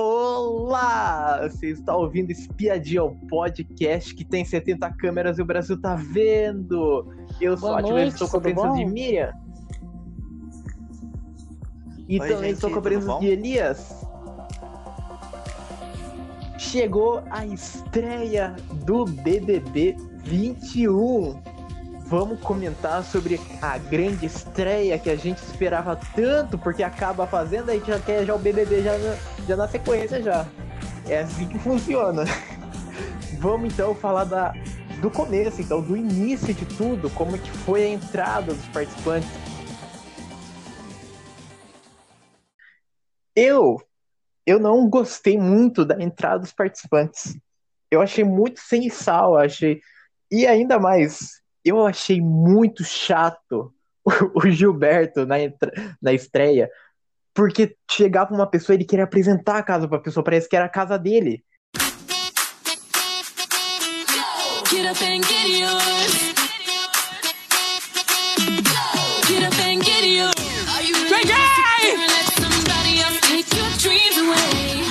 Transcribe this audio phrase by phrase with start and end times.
[0.00, 1.40] Olá!
[1.42, 7.04] Você está ouvindo Espiadinha, o podcast que tem 70 câmeras e o Brasil tá vendo.
[7.40, 8.76] Eu sou Boa a noite, estou com a presença bom?
[8.76, 9.32] de Miriam.
[12.06, 14.06] E Oi, também gente, estou com a presença de Elias.
[16.56, 18.54] Chegou a estreia
[18.86, 21.42] do BBB 21.
[22.08, 27.74] Vamos comentar sobre a grande estreia que a gente esperava tanto, porque acaba fazendo, a
[27.74, 29.16] gente já quer já o BBB já na,
[29.46, 30.46] já na sequência já.
[31.06, 32.24] É assim que funciona.
[33.38, 34.54] Vamos então falar da,
[35.02, 39.28] do começo, então, do início de tudo, como que foi a entrada dos participantes.
[43.36, 43.76] Eu,
[44.46, 47.38] eu não gostei muito da entrada dos participantes.
[47.90, 49.82] Eu achei muito sem sal, achei.
[50.30, 51.38] E ainda mais,
[51.68, 53.72] eu achei muito chato
[54.04, 54.10] o,
[54.46, 55.36] o Gilberto na,
[56.00, 56.70] na estreia,
[57.34, 60.64] porque chegava uma pessoa e ele queria apresentar a casa pra pessoa, parece que era
[60.64, 61.44] a casa dele.
[64.70, 66.34] Get up and get yours.
[69.26, 70.34] Get up and get yours.
[70.74, 74.84] Are you ready to secure and let somebody else take your dreams away?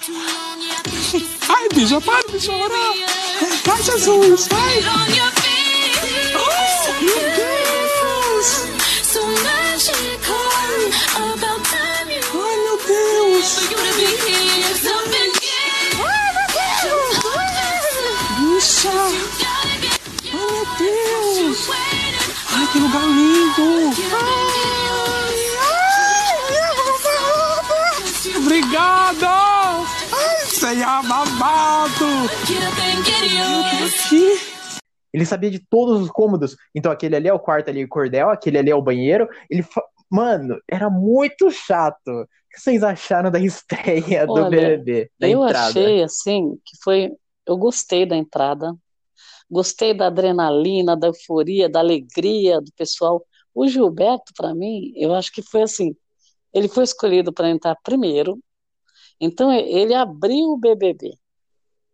[0.00, 3.49] Too long, yeah, this is Ai, bicha, para de chorar!
[3.66, 3.68] Yours.
[3.68, 4.48] Ai, Jesus!
[4.52, 4.80] Ai!
[4.80, 6.36] Get on your feet.
[6.36, 6.50] Oh,
[12.60, 13.58] meu Deus!
[16.02, 17.16] Ai, meu Deus!
[18.38, 18.98] Bicha!
[19.44, 19.74] Ai,
[20.32, 21.58] meu Deus!
[22.52, 23.68] Ai, que lugar lindo!
[23.94, 25.40] Get yours.
[28.36, 29.39] Obrigada!
[30.78, 32.30] Babado!
[35.12, 36.56] Ele sabia de todos os cômodos.
[36.72, 39.28] Então aquele ali é o quarto ali, o cordel, aquele ali é o banheiro.
[39.50, 42.08] Ele, fa- mano, era muito chato.
[42.08, 45.68] O que vocês acharam da estreia do Olha, BBB, da eu entrada?
[45.68, 47.10] achei assim que foi.
[47.44, 48.72] Eu gostei da entrada,
[49.50, 53.24] gostei da adrenalina, da euforia, da alegria do pessoal.
[53.52, 55.96] O Gilberto, para mim, eu acho que foi assim.
[56.54, 58.38] Ele foi escolhido para entrar primeiro,
[59.20, 61.12] então ele abriu o BBB.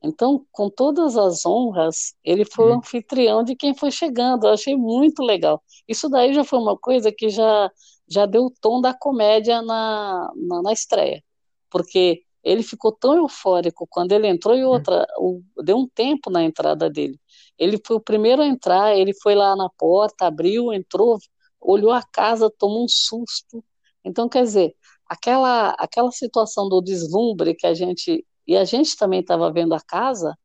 [0.03, 2.79] Então, com todas as honras, ele foi o Hum.
[2.79, 4.47] anfitrião de quem foi chegando.
[4.47, 5.63] Eu achei muito legal.
[5.89, 7.71] Isso daí já foi uma coisa que já,
[8.09, 11.23] já deu o tom da comédia na, na, na estreia.
[11.71, 16.45] Porque ele ficou tão eufórico quando ele entrou e outra, o- deu um tempo na
[16.45, 17.19] entrada dele.
[17.59, 21.19] Ele foi o primeiro a entrar, ele foi lá na porta, abriu, entrou,
[21.61, 23.65] olhou a casa, tomou um susto.
[24.05, 24.75] Então, quer dizer,
[25.09, 29.81] aquela, aquela situação do deslumbre que a gente, e a gente também estava vendo a
[29.81, 30.37] casa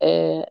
[0.00, 0.48] é,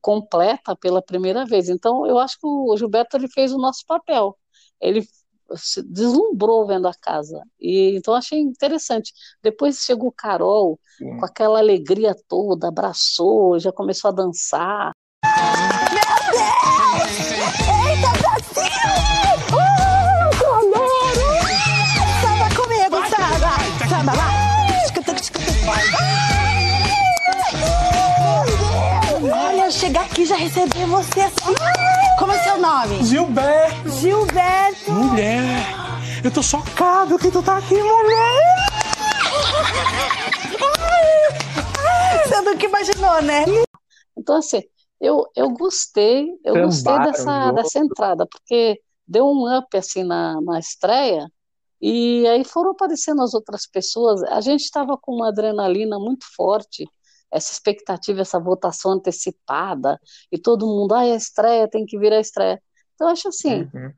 [0.00, 1.68] completa pela primeira vez.
[1.68, 4.36] Então, eu acho que o Gilberto ele fez o nosso papel.
[4.80, 5.06] Ele
[5.56, 7.42] se deslumbrou vendo a casa.
[7.58, 9.12] E então achei interessante.
[9.42, 11.18] Depois chegou Carol Sim.
[11.18, 14.92] com aquela alegria toda, abraçou, já começou a dançar.
[17.74, 18.99] Samba
[29.90, 31.54] chegar aqui já receber você assim.
[32.16, 33.02] Como é seu nome?
[33.04, 33.88] Gilberto!
[33.88, 34.92] Gilberto.
[34.92, 35.66] Mulher!
[36.22, 38.56] Eu tô chocado que tu tá aqui, mulher!
[42.24, 43.44] Você nunca imaginou, né?
[44.16, 44.62] Então, assim,
[45.00, 50.60] eu, eu gostei, eu gostei dessa, dessa entrada, porque deu um up assim na, na
[50.60, 51.26] estreia,
[51.82, 54.22] e aí foram aparecendo as outras pessoas.
[54.24, 56.86] A gente estava com uma adrenalina muito forte,
[57.30, 62.12] essa expectativa, essa votação antecipada, e todo mundo, ah, é a estreia, tem que vir
[62.12, 62.60] a estreia.
[62.94, 63.92] Então, acho assim, Uhum.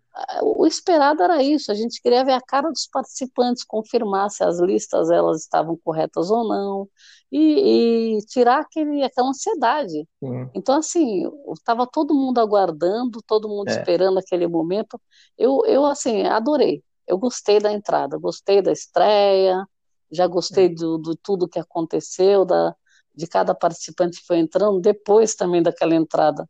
[0.59, 4.61] o esperado era isso, a gente queria ver a cara dos participantes, confirmar se as
[4.61, 6.89] listas elas estavam corretas ou não,
[7.31, 10.07] e, e tirar aquele, aquela ansiedade.
[10.23, 10.51] Sim.
[10.55, 13.73] Então, assim, estava todo mundo aguardando, todo mundo É.
[13.73, 15.01] esperando aquele momento.
[15.37, 16.83] Eu, eu, assim, adorei.
[17.07, 19.67] Eu gostei da entrada, gostei da estreia,
[20.13, 22.77] já gostei do, do tudo que aconteceu, da,
[23.15, 26.49] de cada participante que foi entrando, depois também daquela entrada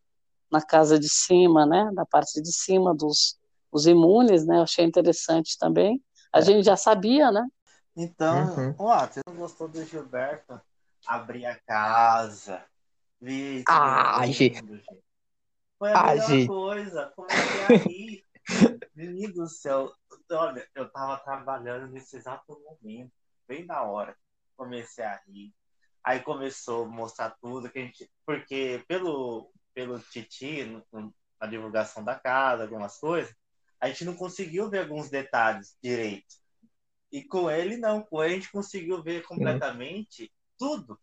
[0.51, 3.39] na casa de cima, né, da parte de cima dos
[3.73, 6.03] os imunes, né, eu achei interessante também.
[6.31, 6.43] A É.
[6.43, 7.43] gente já sabia, né?
[7.97, 8.75] Então, Uhum.
[8.79, 10.61] ó, você não gostou do Gilberto?
[11.07, 12.65] Abrir a casa.
[13.21, 14.63] Ver Ah, gente.
[15.79, 16.47] Foi a Ah, melhor gente.
[16.47, 17.13] coisa.
[17.17, 18.25] Comecei a rir.
[18.95, 19.93] Menino do céu.
[20.31, 23.13] Olha, eu tava trabalhando nesse exato momento.
[23.49, 24.17] Bem na hora.
[24.57, 25.53] Comecei a rir.
[26.05, 28.11] Aí começou a mostrar tudo que a gente.
[28.27, 30.65] Porque pelo, pelo Titi,
[31.41, 33.35] na divulgação da casa, algumas coisas,
[33.81, 36.37] a gente não conseguiu ver alguns detalhes direito.
[37.11, 38.03] E com ele, não.
[38.03, 40.99] Com ele, a gente conseguiu ver completamente tudo.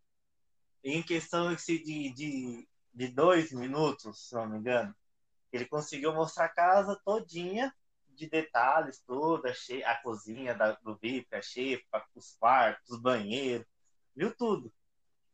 [0.84, 4.95] Em questão de, de, de dois minutos, se não me engano.
[5.52, 7.74] Ele conseguiu mostrar a casa todinha,
[8.19, 9.52] de detalhes, toda,
[9.86, 13.66] a cozinha da, do VIP, a xepa, os quartos, os banheiros,
[14.16, 14.72] viu tudo.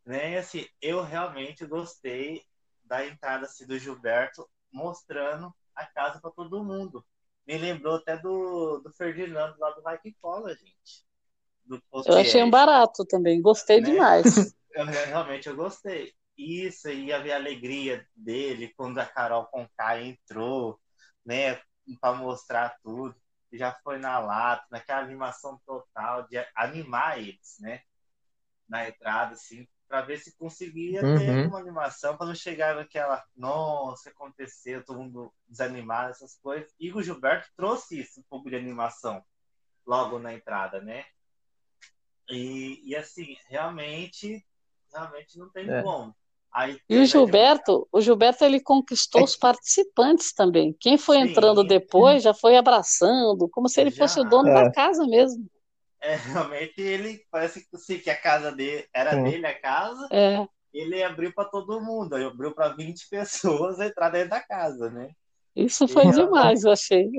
[0.06, 0.38] Né?
[0.38, 2.44] Assim, eu realmente gostei
[2.84, 7.06] da entrada assim, do Gilberto mostrando a casa para todo mundo.
[7.48, 11.06] Me lembrou até do, do Ferdinando lá do Que Cola, gente.
[12.06, 13.92] Eu achei um barato também, gostei Né?
[13.92, 14.26] demais.
[14.76, 16.14] Eu, realmente eu gostei.
[16.38, 20.78] Isso, e a alegria dele quando a Carol Conká entrou,
[21.26, 21.62] né,
[22.02, 23.16] para mostrar tudo.
[23.54, 27.84] Já foi na lata, naquela animação total de animar eles, né,
[28.68, 31.48] na entrada, assim, para ver se conseguia ter Uhum.
[31.48, 36.74] uma animação para não chegar naquela, nossa, aconteceu, todo mundo desanimado, essas coisas.
[36.80, 39.24] E o Gilberto trouxe isso, um pouco de animação,
[39.86, 41.06] logo na entrada, né?
[42.30, 44.44] E, e assim, realmente,
[44.92, 45.82] realmente não tem É.
[45.84, 46.16] como.
[46.52, 50.74] Aí E o Gilberto, o Gilberto ele conquistou os participantes também.
[50.80, 51.24] Quem foi Sim.
[51.24, 54.30] entrando depois já foi abraçando, como se ele fosse o Já.
[54.30, 54.54] dono É.
[54.54, 55.46] da casa mesmo.
[56.06, 59.18] É, realmente ele parece que, sim, que a casa dele era Sim.
[59.18, 64.10] dele, a casa, É, ele abriu para todo mundo, aí abriu para 20 pessoas entrar
[64.12, 65.12] dentro da casa, né?
[65.56, 67.10] isso foi E- demais, eu achei.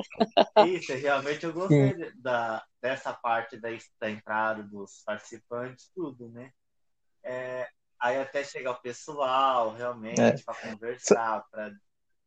[0.57, 3.69] Isso, realmente eu gostei da, dessa parte da,
[4.01, 6.51] da entrada dos participantes, tudo, né?
[7.25, 7.69] É,
[8.01, 10.45] aí até chegar o pessoal, realmente, É.
[10.45, 11.73] para conversar, para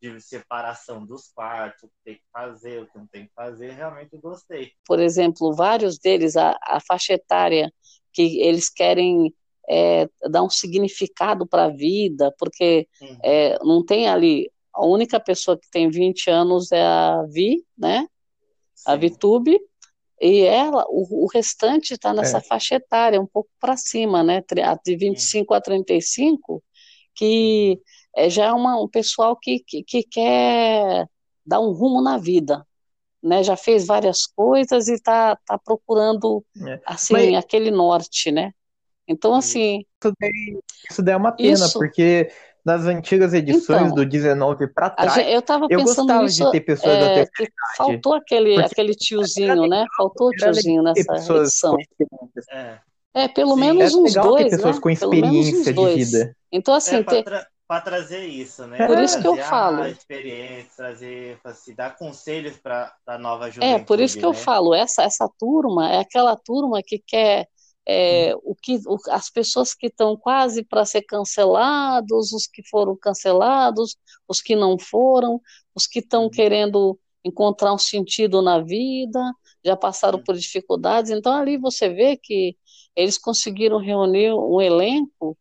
[0.01, 3.71] de separação dos quartos, o que tem que fazer, o que não tem que fazer,
[3.71, 4.71] realmente gostei.
[4.85, 7.71] Por exemplo, vários deles, a, a faixa etária,
[8.13, 9.33] que eles querem
[9.69, 13.17] é, dar um significado para a vida, porque Uhum.
[13.23, 14.51] é, não tem ali.
[14.73, 18.07] A única pessoa que tem 20 anos é a Vi, né?
[18.85, 18.99] A Sim.
[18.99, 19.59] Vitube,
[20.21, 22.41] e ela, o, o restante está nessa É.
[22.41, 24.41] faixa etária, um pouco para cima, né?
[24.65, 26.63] A De 25 a 35,
[27.15, 27.79] que
[28.15, 31.07] é, já é uma, um pessoal que, que, que quer
[31.45, 32.65] dar um rumo na vida,
[33.21, 33.43] né?
[33.43, 36.79] Já fez várias coisas e está tá procurando, É.
[36.85, 38.51] assim, Mas- aquele norte, né?
[39.07, 39.49] Então, Isso.
[39.57, 39.85] assim,
[40.89, 41.73] Isso daí é uma pena, Isso.
[41.73, 42.31] porque
[42.63, 46.45] nas antigas edições Então, do 19 pra a trás, eu estava eu pensando gostava nisso,
[46.45, 49.85] de ter pessoas da é, terceira que faltou aquele, Porque aquele tiozinho, né?
[49.97, 50.99] Faltou tiozinho nessa
[51.35, 51.75] edição.
[52.51, 52.79] É.
[53.11, 54.81] É, pelo Sim, menos É uns dois, pessoas né?
[54.81, 56.37] com experiência de vida.
[56.51, 57.23] Então, assim, É ter-
[57.69, 58.83] para tra trazer isso, né?
[58.85, 59.97] Por isso que eu Trazer falo.
[59.97, 63.79] experiência, trazer, assim, dar conselhos para a nova É, juventude.
[63.79, 64.33] por isso que eu né?
[64.33, 67.47] falo, essa, essa turma é aquela turma que quer
[67.87, 72.95] é, o que o- as pessoas que estão quase para ser cancelados, os que foram
[72.95, 75.41] cancelados, os que não foram,
[75.75, 76.29] os que estão Uhum.
[76.29, 79.19] querendo encontrar um sentido na vida,
[79.65, 80.23] já passaram Uhum.
[80.23, 81.11] por dificuldades.
[81.11, 82.55] Então ali você vê que
[82.95, 85.37] eles conseguiram reunir um elenco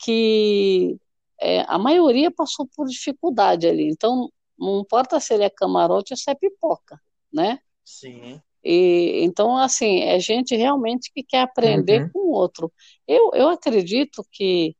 [0.00, 0.98] que
[1.42, 3.88] é, a maioria passou por dificuldade ali.
[3.88, 7.00] Então não importa se ele é camarote ou se é pipoca,
[7.32, 7.58] né?
[7.84, 8.40] Sim.
[8.64, 12.10] E, então, assim, é gente realmente que quer aprender Uhum.
[12.12, 12.72] com o outro.
[13.08, 14.76] Eu, eu acredito que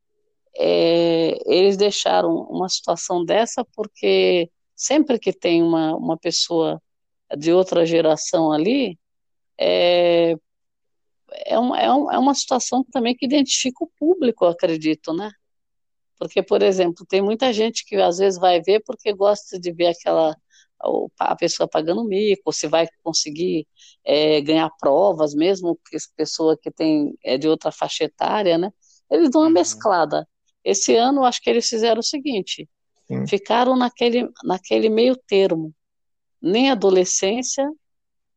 [0.57, 6.81] é, eles deixaram uma situação dessa porque sempre que tem uma, uma pessoa
[7.37, 8.97] de outra geração ali,
[9.59, 10.37] é,
[11.47, 15.33] é, um, é, um, é uma situação também que identifica o público, eu acredito, né?
[16.23, 19.89] Porque, por exemplo, tem muita gente que às vezes vai ver porque gosta de ver
[19.89, 20.37] aquela
[21.19, 23.67] a pessoa pagando mico, se vai conseguir
[24.05, 28.73] é, ganhar provas, mesmo que essa pessoa que tem é de outra faixa etária, né?
[29.11, 29.55] Eles dão uma Uhum.
[29.55, 30.29] mesclada.
[30.65, 32.69] Esse ano, acho que eles fizeram o seguinte:
[33.09, 33.27] Sim.
[33.27, 35.75] ficaram naquele, naquele meio termo,
[36.41, 37.69] nem adolescência,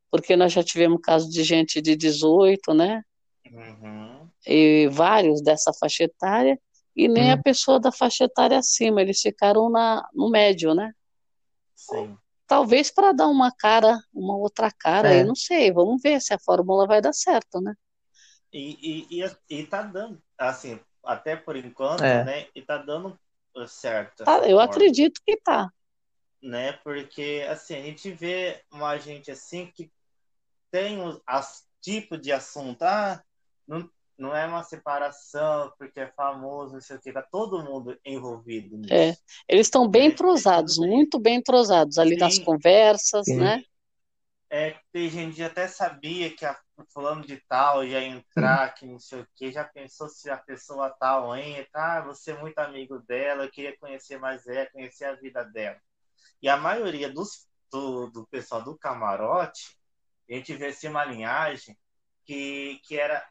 [0.10, 3.04] porque nós já tivemos caso de gente de 18, né?
[3.52, 4.28] Uhum.
[4.48, 6.60] e vários dessa faixa etária,
[6.96, 7.42] e nem a Hum.
[7.44, 10.94] pessoa da faixa etária acima, eles ficaram na, no médio, né?
[11.76, 12.18] Sim.
[12.48, 15.20] Talvez para dar uma cara, uma outra cara, É.
[15.20, 17.74] aí não sei, vamos ver se a fórmula vai dar certo, né?
[18.54, 18.78] E,
[19.12, 22.24] e, e, e tá dando, assim, até por enquanto, É.
[22.24, 22.48] né?
[22.56, 23.20] E tá dando
[23.68, 24.24] certo.
[24.24, 25.70] Tá, eu forma, acredito que tá.
[26.42, 26.74] Né?
[26.84, 29.92] Porque, assim, a gente vê uma gente assim que
[30.72, 33.24] tem o as, tipo de assunto, ah,
[33.68, 38.00] não, não é uma separação porque é famoso, não sei o que, tá todo mundo
[38.06, 39.10] envolvido nisso.
[39.10, 39.16] É.
[39.48, 42.40] Eles estão bem É, entrosados, muito bem entrosados ali nas Sim.
[42.40, 43.36] conversas, Sim.
[43.36, 43.64] né?
[44.50, 46.58] É, tem gente que até sabia que a
[46.94, 50.90] fulano de tal ia entrar, que não sei o que, já pensou se a pessoa
[50.92, 55.16] tal entra, ah, você é muito amigo dela, eu queria conhecer mais ela, conhecer a
[55.16, 55.80] vida dela.
[56.42, 59.78] E a maioria dos, do, do pessoal do camarote,
[60.30, 61.78] a gente vê assim uma linhagem
[62.26, 63.26] que, que era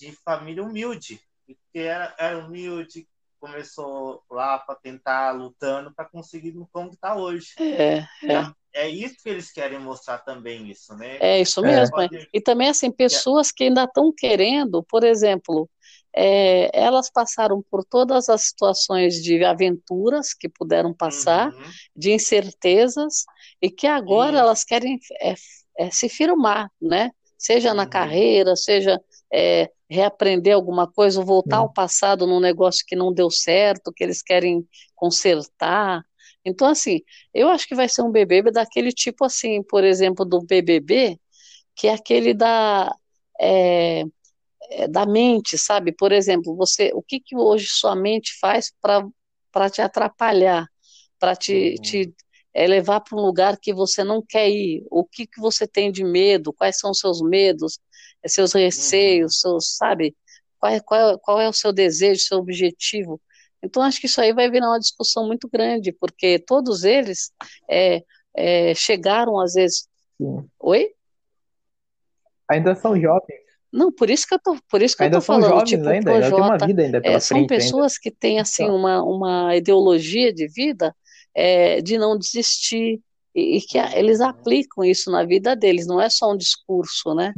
[0.00, 3.06] de, família humilde, que era, era humilde,
[3.38, 7.48] começou lá para tentar lutando para conseguir no como está hoje.
[7.58, 8.52] É, é.
[8.72, 11.16] É isso que eles querem mostrar também, isso, né?
[11.20, 11.72] É isso É.
[11.72, 12.00] mesmo.
[12.00, 12.08] é.
[12.32, 15.68] E também, assim, pessoas que ainda estão querendo, por exemplo,
[16.14, 21.70] é, elas passaram por todas as situações de aventuras que puderam passar, Uhum.
[21.96, 23.24] de incertezas,
[23.60, 24.38] e que agora Isso.
[24.40, 25.34] elas querem é,
[25.78, 27.10] é, se firmar, né?
[27.36, 27.90] Seja na Uhum.
[27.90, 29.00] carreira, seja
[29.32, 34.04] é, reaprender alguma coisa, ou voltar ao passado num negócio que não deu certo, que
[34.04, 36.02] eles querem consertar.
[36.44, 37.00] Então, assim,
[37.34, 41.18] eu acho que vai ser um BBB daquele tipo assim, por exemplo, do BBB,
[41.76, 42.94] que é aquele da,
[43.40, 44.04] é,
[44.70, 45.92] é, da mente, sabe?
[45.92, 50.66] Por exemplo, você, o que que hoje sua mente faz para te atrapalhar,
[51.18, 51.82] para te, Uhum.
[51.82, 52.14] te
[52.54, 54.84] é, levar para um lugar que você não quer ir?
[54.90, 56.52] O que que você tem de medo?
[56.52, 57.78] Quais são os seus medos,
[58.26, 60.14] seus receios, seus, sabe?
[60.58, 63.20] Qual é, qual, é- qual é o seu desejo, seu objetivo?
[63.62, 67.30] Então, acho que isso aí vai virar uma discussão muito grande, porque todos eles
[67.68, 68.02] é,
[68.34, 69.86] é, chegaram, às vezes.
[70.20, 70.48] Sim.
[70.58, 70.90] Oi?
[72.48, 73.40] Ainda são jovens.
[73.72, 75.68] Não, por isso que eu tô, por isso que eu Ainda tô são falando, jovens
[75.68, 76.10] tipo, ainda.
[76.10, 77.64] Ainda tem uma Projota, vida ainda é, pela são frente ainda.
[77.64, 78.76] pessoas que têm, assim, Então.
[78.76, 80.94] uma, uma ideologia de vida
[81.34, 83.00] é, de não desistir,
[83.32, 87.14] e, e que a- eles aplicam isso na vida deles, não é só um discurso,
[87.14, 87.32] né?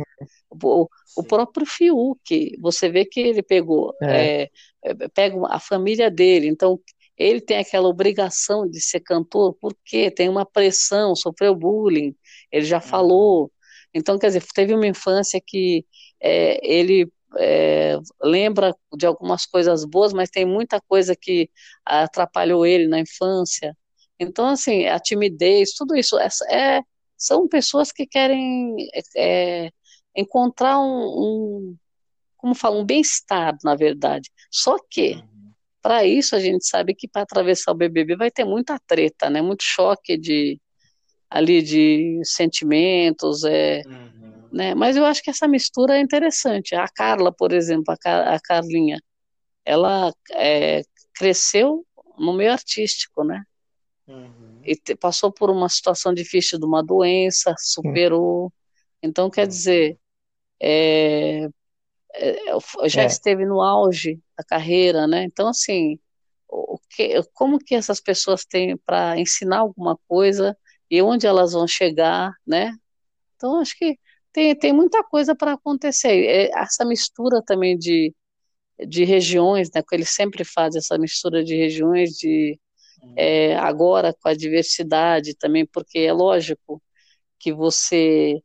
[0.62, 4.42] O, o próprio Fiuk, você vê que ele pegou, É.
[4.44, 4.50] é,
[4.84, 6.80] é, pega a família dele, então
[7.16, 12.14] ele tem aquela obrigação de ser cantor, porque tem uma pressão, sofreu bullying,
[12.50, 13.50] ele já falou.
[13.94, 15.84] Então, quer dizer, teve uma infância que
[16.20, 21.50] é, ele é, lembra de algumas coisas boas, mas tem muita coisa que
[21.84, 23.76] atrapalhou ele na infância.
[24.18, 26.82] Então, assim, a timidez, tudo isso, é,
[27.16, 28.74] são pessoas que querem
[29.16, 29.70] é,
[30.16, 31.76] encontrar um, um,
[32.36, 34.30] como fala, um bem-estar, na verdade.
[34.50, 35.52] Só que, Uhum.
[35.80, 39.40] para isso, a gente sabe que para atravessar o BBB vai ter muita treta, né?
[39.42, 40.60] Muito choque de
[41.30, 44.48] ali de sentimentos, é, Uhum.
[44.52, 44.74] né?
[44.74, 46.74] Mas eu acho que essa mistura é interessante.
[46.74, 49.00] A Carla, por exemplo, a, Ca- a Carlinha,
[49.64, 50.82] ela é,
[51.14, 51.86] cresceu
[52.18, 53.42] no meio artístico, né?
[54.06, 54.60] Uhum.
[54.64, 58.52] E te- passou por uma situação difícil de uma doença, superou.
[59.02, 59.98] Então, quer dizer,
[60.62, 61.48] é,
[62.14, 63.06] é, já É.
[63.06, 65.24] esteve no auge da carreira, né?
[65.24, 65.98] Então, assim,
[66.48, 70.56] o que, como que essas pessoas têm para ensinar alguma coisa
[70.90, 72.74] e onde elas vão chegar, né?
[73.36, 73.98] Então, acho que
[74.32, 76.26] tem, tem muita coisa para acontecer.
[76.26, 78.14] É, essa mistura também de,
[78.86, 79.82] de regiões, né?
[79.82, 82.58] Que eles sempre fazem essa mistura de regiões, de
[83.16, 86.82] é, agora com a diversidade também, porque é lógico
[87.38, 88.40] que você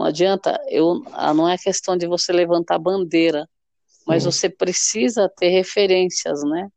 [0.00, 3.46] não adianta, eu, ah, não é questão de você levantar bandeira,
[4.06, 4.30] mas Sim.
[4.30, 6.68] você precisa ter referências, né?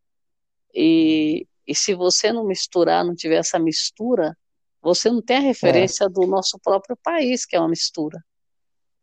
[0.76, 4.38] E, e se você não misturar, não tiver essa mistura,
[4.82, 8.22] você não tem a referência do nosso próprio país, que é uma mistura.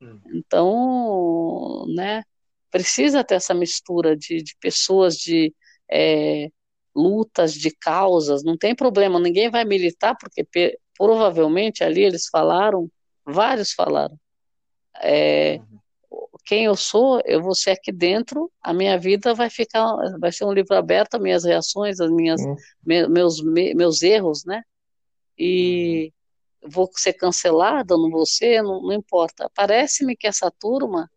[0.03, 0.21] Hum.
[0.35, 2.23] Então, né,
[2.71, 5.55] precisa ter essa mistura de, de pessoas, de
[5.91, 6.51] é,
[6.95, 10.47] lutas, de causas, não tem problema, ninguém vai militar, porque
[10.99, 12.91] provavelmente ali eles falaram,
[13.33, 14.19] vários falaram,
[15.03, 15.61] é,
[16.45, 19.85] quem eu sou, eu vou ser aqui dentro, a minha vida vai ficar,
[20.19, 22.55] vai ser um livro aberto, as minhas reações, as minhas, Sim.
[22.85, 24.63] me- meus, me- meus erros, né?
[25.39, 26.13] E
[26.67, 29.51] vou ser cancelada, não vou ser, não, não importa.
[29.55, 31.11] Parece-me que essa turma,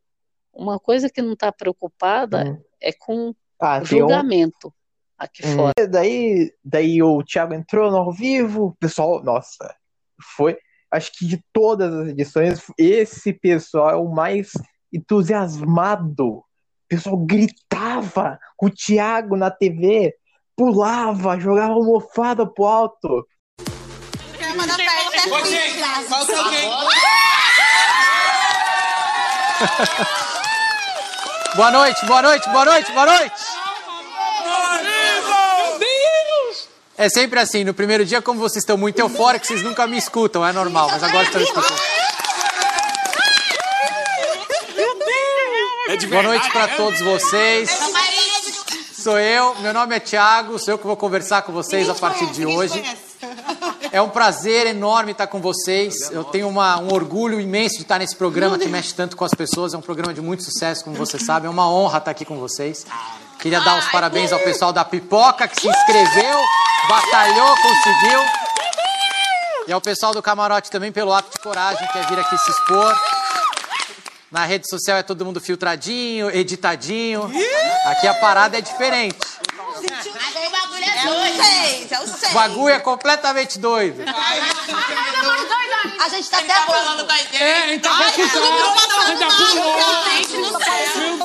[0.54, 4.08] uma coisa que não está preocupada é com Ah, o tem um.
[4.08, 4.74] julgamento
[5.18, 5.56] aqui Hum.
[5.56, 5.88] fora.
[5.90, 9.76] Daí, daí o Thiago entrou no ao vivo, o pessoal, nossa,
[10.36, 10.58] foi.
[10.94, 14.52] Acho que de todas as edições, esse pessoal é o mais
[14.94, 16.28] entusiasmado.
[16.28, 16.46] O
[16.88, 20.14] pessoal gritava com o Thiago na TV,
[20.56, 23.28] pulava, jogava almofada pro alto.
[24.38, 26.08] Programa da festa é fitness.
[26.08, 26.58] Qual que é o quê?
[31.56, 33.42] Boa noite, boa noite, boa noite, boa noite.
[34.84, 36.70] Meu Deus!
[37.04, 40.46] É sempre assim, no primeiro dia, como vocês estão muito eufóricos, vocês nunca me escutam,
[40.48, 41.82] é normal, mas agora estão escutando.
[45.90, 46.74] É de Boa noite para né?
[46.78, 47.70] todos vocês.
[48.98, 52.28] Sou eu, meu nome é Thiago, sou eu que vou conversar com vocês a partir
[52.28, 52.82] de hoje.
[53.92, 56.10] É um prazer enorme estar com vocês.
[56.10, 59.34] Eu tenho uma- um orgulho imenso de estar nesse programa que mexe tanto com as
[59.34, 59.74] pessoas.
[59.74, 61.48] É um programa de muito sucesso, como vocês sabem.
[61.48, 62.86] É uma honra estar aqui com vocês.
[63.44, 66.40] Queria dar os parabéns ao pessoal da Pipoca que se inscreveu,
[66.88, 68.20] batalhou, conseguiu.
[69.68, 72.52] E ao pessoal do Camarote também pelo ato de coragem que é vir aqui se
[72.52, 72.98] expor.
[74.32, 77.30] Na rede social é todo mundo filtradinho, editadinho.
[77.88, 79.20] Aqui a parada é diferente.
[79.44, 81.44] Mas aí o bagulho é doido.
[81.44, 82.30] Sei.
[82.30, 84.06] O bagulho é completamente doido.
[86.00, 87.36] A gente tá até falando com a gente.
[87.38, 88.74] É, então vai pulou.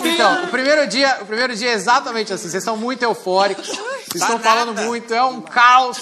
[0.05, 2.49] Então, o primeiro dia, o primeiro dia é exatamente assim.
[2.49, 3.69] Vocês são muito eufóricos.
[3.69, 5.99] Vocês estão falando muito, é um caos.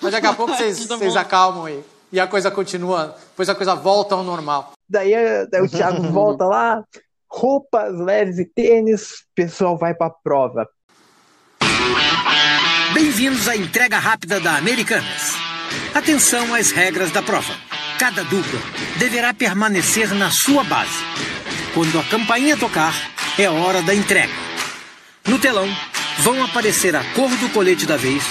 [0.00, 1.84] Mas daqui a pouco vocês, vocês acalmam aí.
[2.12, 4.72] E a coisa continua, depois a coisa volta ao normal.
[4.88, 6.82] Daí, eh, daí o Thiago volta lá,
[7.28, 10.68] roupas leves e tênis, o pessoal vai pra prova.
[12.92, 15.32] Bem-vindos à entrega rápida da Americanas.
[15.92, 17.52] Atenção às regras da prova.
[17.98, 18.60] Cada dupla
[18.96, 21.04] deverá permanecer na sua base.
[21.72, 22.94] Quando a campainha tocar,
[23.38, 24.32] é hora da entrega.
[25.26, 25.68] No telão
[26.18, 28.22] vão aparecer a cor do colete da vez,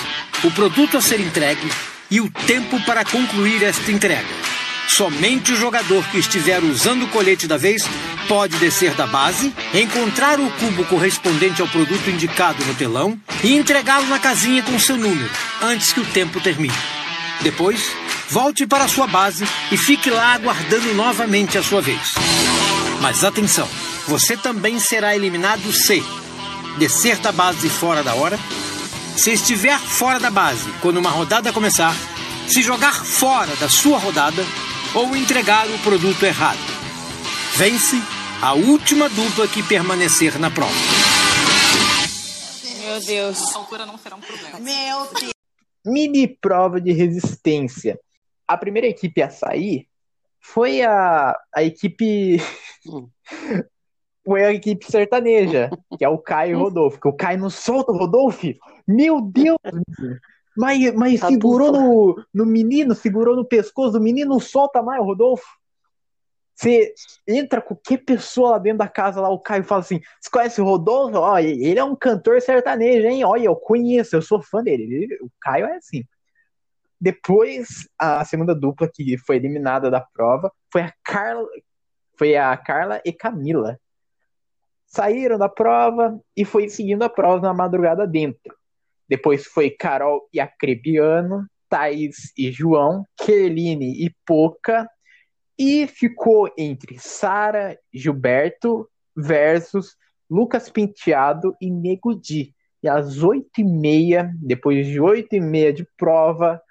[0.43, 1.71] o produto a ser entregue
[2.11, 4.27] e o tempo para concluir esta entrega.
[4.87, 7.83] Somente o jogador que estiver usando o colete da vez
[8.27, 14.07] pode descer da base, encontrar o cubo correspondente ao produto indicado no telão e entregá-lo
[14.07, 15.29] na casinha com seu número,
[15.61, 16.73] antes que o tempo termine.
[17.41, 17.91] Depois,
[18.33, 22.15] volte para a sua base e fique lá aguardando novamente a sua vez.
[22.99, 23.69] Mas atenção,
[24.07, 26.03] você também será eliminado se
[26.79, 28.39] descer da base fora da hora,
[29.15, 31.95] se estiver fora da base quando uma rodada começar,
[32.47, 34.43] se jogar fora da sua rodada
[34.95, 36.57] ou entregar o produto errado.
[37.55, 38.01] Vence
[38.41, 40.73] a última dupla que permanecer na prova.
[42.83, 43.55] Meu Deus.
[43.55, 44.59] A altura não será um problema.
[44.59, 45.33] Meu Deus.
[45.85, 47.99] Mini prova de resistência.
[48.47, 49.87] A primeira equipe a sair
[50.39, 52.37] foi a, a equipe.
[54.25, 56.99] foi a equipe sertaneja, que é o Caio e o Rodolfo.
[56.99, 58.47] Que o Caio não solta o Rodolfo.
[58.87, 59.57] Meu Deus!
[60.55, 65.01] Mas, mas Tá segurou no, no menino, segurou no pescoço do menino, não solta mais
[65.01, 65.45] o Rodolfo.
[66.55, 66.93] Você
[67.27, 70.65] entra qualquer pessoa lá dentro da casa, lá o Caio fala assim: Você conhece o
[70.65, 71.17] Rodolfo?
[71.17, 73.23] Ó, ele é um cantor sertanejo, hein?
[73.25, 74.83] Olha, eu conheço, eu sou fã dele.
[74.83, 76.03] Ele- o Caio é assim.
[77.03, 81.49] Depois, a segunda dupla que foi eliminada da prova foi a Carla,
[82.17, 83.77] foi a Carla e Camila.
[84.85, 88.55] Saíram da prova e foi seguindo a prova na madrugada dentro.
[89.05, 94.89] Depois foi Carol e Acrebiano, Thaís e João, Kerline e Poca.
[95.59, 99.97] E ficou entre Sara Gilberto versus
[100.29, 102.55] Lucas Penteado e Nego Di.
[102.81, 106.62] E às oito e meia, depois de oito e meia de prova,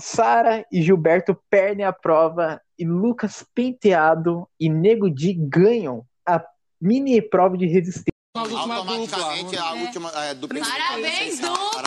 [0.00, 6.42] Sara e Gilberto perdem a prova e Lucas Penteado e Nego Di ganham a
[6.80, 8.12] mini prova de resistência.
[8.34, 10.60] Automaticamente a última é, dupla.
[10.60, 11.82] Parabéns, dupla!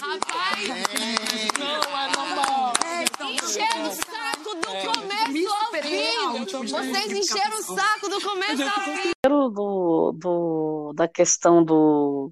[0.00, 0.64] Rapaz,
[3.20, 6.14] encheram o saco do começo ao fim.
[7.24, 9.12] Encheram o saco do começo ao fim.
[9.22, 12.30] Primeiro do, do, da questão do,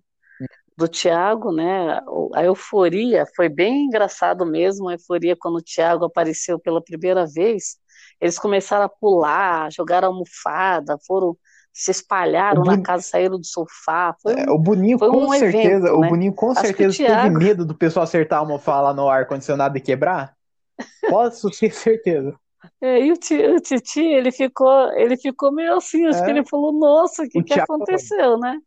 [0.76, 2.00] do Thiago, né?
[2.06, 7.26] o- A euforia foi bem engraçado mesmo, a euforia quando o Thiago apareceu pela primeira
[7.26, 7.76] vez.
[8.20, 11.36] Eles começaram a pular, jogaram almofada, foram
[11.74, 14.14] se espalharam O na casa, saíram do sofá.
[14.22, 16.08] Foi É, o Boninho foi com um certeza, evento, o né?
[16.10, 18.94] Boninho com Acho que o certeza Thiago- teve medo do pessoal acertar a almofada lá
[18.94, 20.36] no ar condicionado e quebrar.
[21.08, 22.34] Posso ter certeza.
[22.80, 26.24] É, e o, Ti- o Titi, ele ficou, ele ficou meio assim, acho É.
[26.24, 28.58] que ele falou, nossa, o que que aconteceu, né?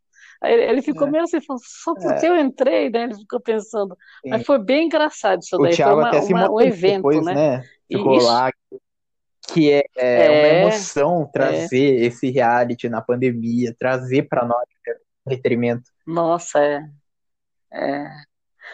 [0.43, 1.12] Ele, ele ficou É.
[1.12, 3.03] meio assim, falou, só porque eu entrei, né?
[3.03, 3.95] Ele ficou pensando.
[4.21, 4.29] Sim.
[4.31, 6.95] Mas foi bem engraçado isso O daí, foi Thiago uma- até se uma- um evento,
[6.97, 7.34] depois, né?
[7.34, 7.63] né?
[7.91, 8.51] Ficou isso- lá.
[9.47, 14.65] Que é, é uma É, emoção trazer esse reality na pandemia, trazer pra nós
[15.25, 15.84] entretenimento.
[16.05, 16.60] Nossa,
[17.71, 18.08] é,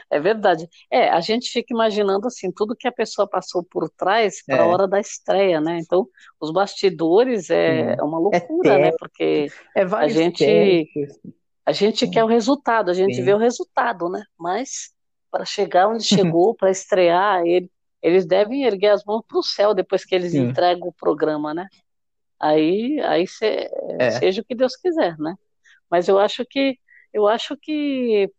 [0.10, 0.68] é, é verdade.
[0.90, 4.66] É, a gente fica imaginando assim, tudo que a pessoa passou por trás para a
[4.66, 4.70] É.
[4.70, 5.80] hora da estreia, né?
[5.80, 6.08] Então,
[6.40, 8.92] os bastidores é, é uma loucura, né?
[8.98, 11.20] Porque É vários gente- testes.
[11.66, 13.24] A gente quer o resultado, a gente Sim.
[13.24, 14.24] vê o resultado, né?
[14.38, 14.92] Mas
[15.30, 17.70] para chegar onde chegou, para estrear, ele-
[18.02, 20.50] eles devem erguer as mãos para o céu depois que eles Sim.
[20.50, 21.68] entregam o programa, né?
[22.40, 23.26] Aí, aí
[24.00, 24.12] É.
[24.12, 25.36] seja o que Deus quiser, né?
[25.90, 26.78] Mas eu acho que
[27.14, 28.32] eu acho que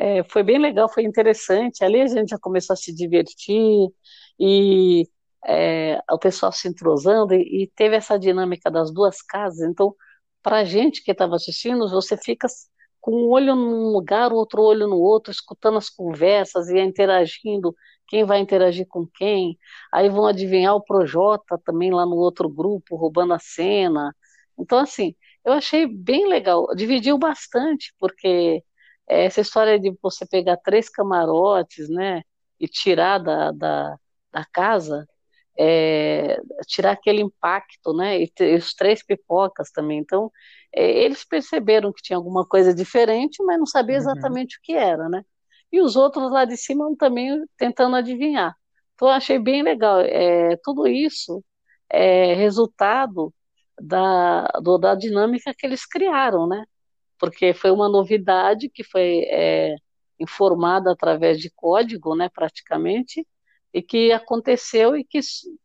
[0.00, 1.84] é, foi bem legal, foi interessante.
[1.84, 3.90] Ali a gente já começou a se divertir
[4.38, 5.06] e
[5.46, 9.60] é, o pessoal se entrosando e, e teve essa dinâmica das duas casas.
[9.68, 9.94] Então,
[10.42, 12.48] para a gente que estava assistindo, você fica
[13.00, 17.74] com um olho num lugar, outro olho no outro, escutando as conversas e interagindo,
[18.08, 19.58] quem vai interagir com quem.
[19.92, 24.14] Aí vão adivinhar o Projota também lá no outro grupo, roubando a cena.
[24.58, 26.66] Então, assim, eu achei bem legal.
[26.74, 28.62] Dividiu bastante, porque
[29.10, 32.22] essa história de você pegar três camarotes, né,
[32.58, 33.96] e tirar da, da,
[34.32, 35.06] da casa,
[35.58, 39.98] é, tirar aquele impacto, né, e, e, os três pipocas também.
[39.98, 40.30] Então,
[40.74, 44.02] é, eles perceberam que tinha alguma coisa diferente, mas não sabia Uhum.
[44.02, 45.22] exatamente o que era, né?
[45.72, 48.54] E os outros lá de cima também tentando adivinhar.
[48.94, 50.00] Então, eu achei bem legal.
[50.00, 51.42] É, tudo isso
[51.90, 53.32] é resultado
[53.80, 56.64] da, do, da dinâmica que eles criaram, né?
[57.20, 59.76] Porque foi uma novidade que foi é,
[60.18, 63.26] informada através de código, né, praticamente,
[63.72, 65.20] e que aconteceu e que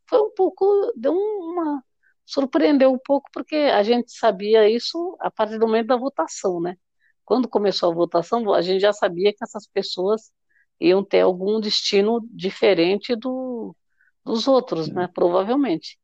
[0.07, 0.65] foi um pouco,
[0.95, 1.83] deu uma,
[2.25, 6.77] surpreendeu um pouco, porque a gente sabia isso a partir do momento da votação, né?
[7.25, 10.31] Quando começou a votação, a gente já sabia que essas pessoas
[10.79, 13.75] iam ter algum destino diferente do,
[14.23, 15.07] dos outros, né?
[15.13, 15.97] Provavelmente.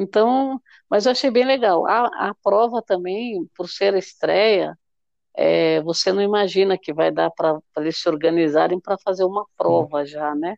[0.00, 1.86] Então, mas eu achei bem legal.
[1.86, 4.78] A, a prova também, por ser a estreia,
[5.36, 10.04] é, você não imagina que vai dar para eles se organizarem para fazer uma prova
[10.06, 10.56] já, né?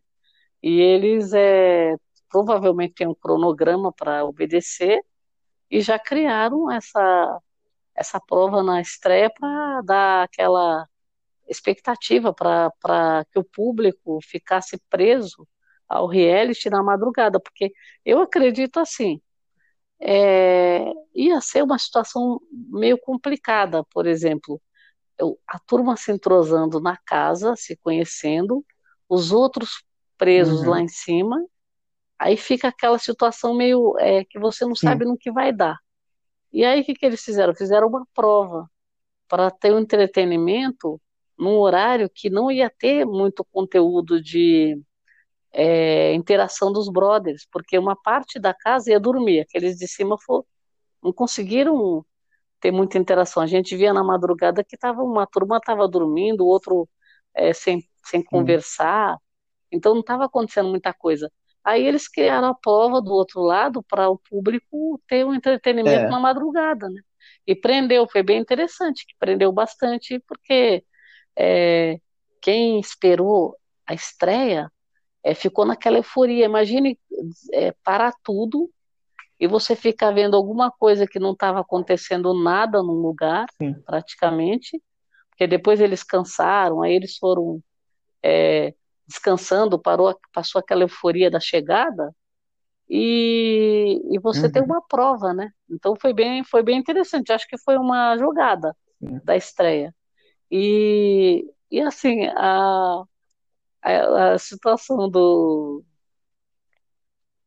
[0.63, 1.97] E eles é,
[2.31, 5.03] provavelmente têm um cronograma para obedecer
[5.71, 7.41] e já criaram essa,
[7.97, 10.87] essa prova na estreia para dar aquela
[11.49, 15.47] expectativa para que o público ficasse preso
[15.89, 17.73] ao reality na madrugada, porque
[18.05, 19.21] eu acredito assim,
[20.03, 24.61] é, ia ser uma situação meio complicada, por exemplo,
[25.19, 28.65] eu, a turma se entrosando na casa, se conhecendo,
[29.09, 29.85] os outros
[30.19, 30.71] presos Uhum.
[30.71, 31.45] lá em cima,
[32.19, 34.87] aí fica aquela situação meio é, que você não Sim.
[34.89, 35.79] sabe no que vai dar.
[36.53, 37.55] E aí o que, que eles fizeram?
[37.55, 38.71] Fizeram uma prova
[39.29, 41.01] para ter um entretenimento
[41.39, 44.81] num horário que não ia ter muito conteúdo de
[45.53, 50.45] é, interação dos brothers, porque uma parte da casa ia dormir, aqueles de cima for,
[51.03, 52.05] não conseguiram
[52.61, 53.43] ter muita interação.
[53.43, 56.89] A gente via na madrugada que tava, uma turma estava dormindo, o outro
[57.35, 59.17] é, sem, sem conversar,
[59.71, 61.31] então não estava acontecendo muita coisa.
[61.65, 66.11] Aí eles criaram a prova do outro lado para o público ter um entretenimento É.
[66.11, 67.01] na madrugada, né?
[67.47, 70.85] E prendeu, foi bem interessante, que prendeu bastante, porque
[71.37, 71.99] é,
[72.41, 74.71] quem esperou a estreia
[75.23, 76.45] é, ficou naquela euforia.
[76.45, 76.99] Imagine
[77.53, 78.71] é, parar tudo
[79.39, 83.75] e você ficar vendo alguma coisa que não estava acontecendo nada num lugar, Sim.
[83.85, 84.81] praticamente,
[85.31, 87.61] porque depois eles cansaram, aí eles foram
[88.23, 88.75] é,
[89.07, 92.15] descansando, parou, passou aquela euforia da chegada,
[92.95, 94.69] e, e você tem Uhum.
[94.69, 95.51] uma prova, né?
[95.71, 97.33] Então foi bem, foi bem interessante.
[97.33, 99.19] Acho que foi uma jogada Sim.
[99.25, 99.95] da estreia.
[100.51, 103.03] E, e assim, a,
[103.83, 105.85] a, a situação do.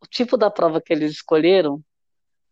[0.01, 1.81] O tipo da prova que eles escolheram,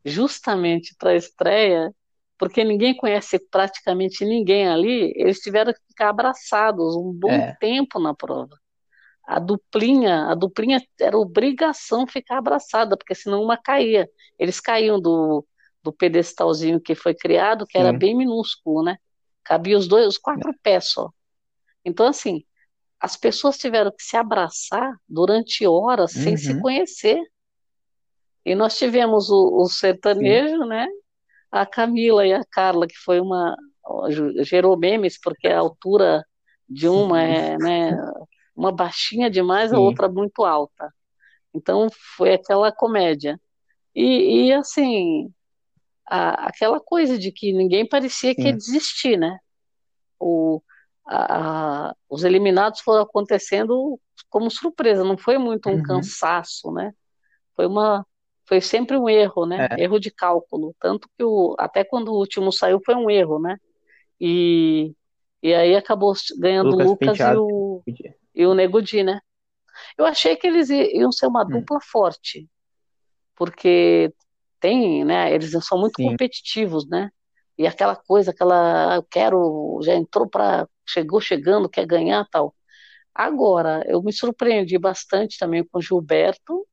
[0.06, 1.94] justamente para a estreia,
[2.38, 7.54] porque ninguém conhece praticamente ninguém ali, eles tiveram que ficar abraçados um bom É.
[7.60, 8.58] tempo na prova.
[9.26, 14.10] A duplinha, a duplinha era obrigação ficar abraçada, porque senão uma caía.
[14.40, 15.46] Eles caíam do,
[15.84, 18.00] do pedestalzinho que foi criado, que era Sim.
[18.00, 18.98] bem minúsculo, né?
[19.44, 21.10] Cabia os dois, os quatro pés só.
[21.86, 22.44] Então, assim,
[23.04, 26.62] as pessoas tiveram que se abraçar durante horas sem se Uhum.
[26.62, 27.20] conhecer.
[28.46, 30.88] E nós tivemos o, o sertanejo, né?
[31.52, 33.58] A Camila e a Carla, que foi uma.
[34.44, 36.26] gerou memes, porque a altura
[36.70, 37.92] de uma é, né?
[38.56, 39.84] Uma baixinha demais, a Sim.
[39.84, 40.90] outra muito alta.
[41.54, 43.38] Então foi aquela comédia.
[43.94, 45.30] E, e assim,
[46.08, 48.58] a- aquela coisa de que ninguém parecia que ia Sim.
[48.58, 49.38] desistir, né?
[50.18, 50.62] O,
[51.06, 55.82] a- os eliminados foram acontecendo como surpresa, não foi muito um Uhum.
[55.82, 56.94] cansaço, né?
[57.56, 58.06] Foi uma,
[58.48, 59.68] foi sempre um erro, né?
[59.72, 59.78] É.
[59.78, 63.58] Erro de cálculo, tanto que o, até quando o último saiu foi um erro, né?
[64.22, 64.94] E,
[65.44, 67.84] e aí acabou ganhando o Lucas Lucas e o,
[68.36, 69.20] e o Nego Di, né?
[69.98, 71.50] Eu achei que eles iam ser uma Hum.
[71.52, 72.48] dupla forte,
[73.36, 74.14] porque
[74.60, 75.34] tem, né?
[75.34, 76.08] Eles são muito Sim.
[76.08, 77.10] competitivos, né?
[77.58, 82.56] E aquela coisa, aquela, "Ah, eu quero, já entrou para, chegou chegando, quer ganhar, tal.
[83.14, 86.68] Agora, eu me surpreendi bastante também com o Gilberto,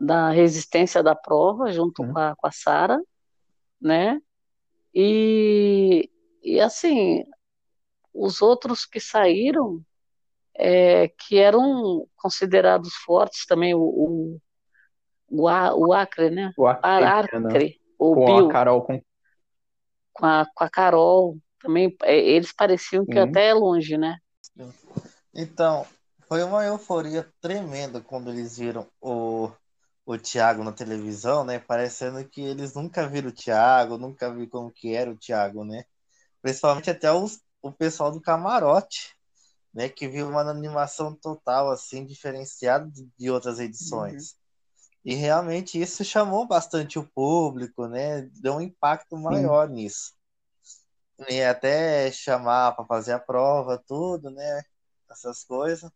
[0.00, 2.12] da resistência da prova, junto Hum.
[2.12, 3.00] com a, com a Sara,
[3.80, 4.20] né?
[4.94, 6.10] E,
[6.42, 7.24] e assim,
[8.12, 9.80] os outros que saíram,
[10.56, 14.40] é, que eram considerados fortes também, o, o,
[15.30, 16.52] o, Acre, né?
[16.56, 17.48] O Ar- Arcrebiano.
[17.48, 19.02] Acre, o Com Bill, a Carol com
[20.12, 23.20] com a, com a Carol, também, é, eles pareciam que Sim.
[23.20, 24.18] até é longe, né?
[25.34, 25.86] Então,
[26.28, 29.50] foi uma euforia tremenda quando eles viram o,
[30.06, 31.58] o Thiago na televisão, né?
[31.58, 35.84] Parecendo que eles nunca viram o Thiago, nunca viram como que era o Thiago, né?
[36.42, 39.14] Principalmente até os, o pessoal do camarote,
[39.74, 39.88] né?
[39.88, 44.36] Que viu uma animação total, assim, diferenciada de- de outras edições.
[45.04, 48.22] E realmente isso chamou bastante o público, né?
[48.40, 50.12] Deu um impacto maior nisso.
[51.28, 54.62] E até chamar para fazer a prova, tudo, né?
[55.10, 55.90] Essas coisas.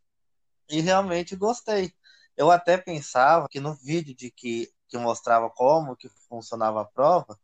[0.69, 1.93] E realmente gostei.
[2.37, 7.39] Eu até pensava que no vídeo de que, que mostrava como que funcionava a prova,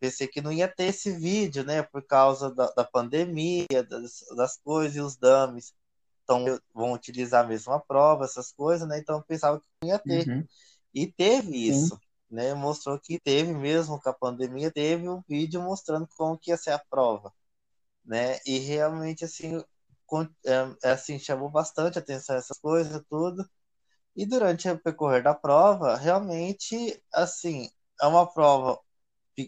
[0.00, 1.82] pensei que não ia ter esse vídeo, né?
[1.82, 5.72] Por causa da, da pandemia, das, das coisas e os dummies.
[6.24, 8.98] Então vão utilizar a prova, essas coisas, né?
[8.98, 10.28] Então eu pensava que não ia ter.
[10.28, 10.46] Uhum.
[10.92, 11.98] E teve isso,
[12.30, 12.54] né?
[12.54, 16.72] Mostrou que teve mesmo com a pandemia, teve um vídeo mostrando como que ia ser
[16.72, 17.32] a prova,
[18.04, 18.38] né?
[18.46, 19.62] E realmente assim,
[20.06, 23.48] con- é, assim chamou bastante atenção essas coisas tudo.
[24.16, 27.68] E durante o percorrer da prova, realmente assim,
[28.02, 28.80] é uma prova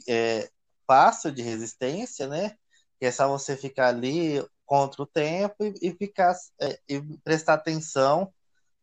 [0.09, 0.51] é,
[0.87, 2.57] fácil de resistência, né?
[2.99, 7.55] Que é só você ficar ali contra o tempo e, e ficar é, e prestar
[7.55, 8.33] atenção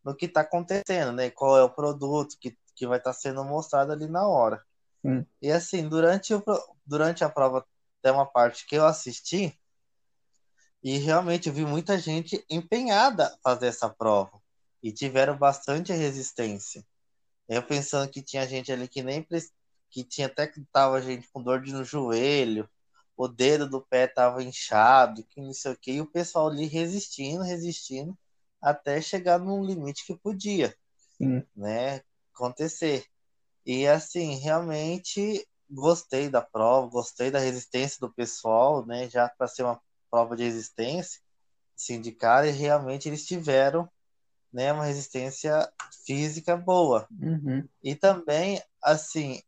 [0.04, 1.30] no que está acontecendo, né?
[1.30, 4.64] Qual é o produto que, que vai estar sendo mostrado ali na hora.
[5.04, 5.24] Hum.
[5.40, 6.42] E assim, durante, o,
[6.86, 7.64] durante a prova,
[8.02, 9.58] tem uma parte que eu assisti
[10.82, 14.38] e realmente vi muita gente empenhada a fazer essa prova
[14.82, 16.84] e tiveram bastante resistência.
[17.48, 19.26] Eu pensando que tinha gente ali que nem
[19.90, 22.68] que tinha até que tava gente com dor de no joelho,
[23.16, 26.66] o dedo do pé tava inchado, que não sei o que, e o pessoal ali
[26.66, 28.16] resistindo, resistindo
[28.60, 30.74] até chegar num limite que podia,
[31.16, 31.44] Sim.
[31.54, 32.02] né,
[32.34, 33.04] acontecer.
[33.64, 39.62] E assim, realmente gostei da prova, gostei da resistência do pessoal, né, já para ser
[39.62, 41.20] uma prova de resistência,
[41.76, 43.88] assim, de cara, e realmente eles tiveram,
[44.52, 45.68] né, uma resistência
[46.04, 47.08] física boa.
[47.10, 47.66] Uhum.
[47.82, 49.42] E também, assim,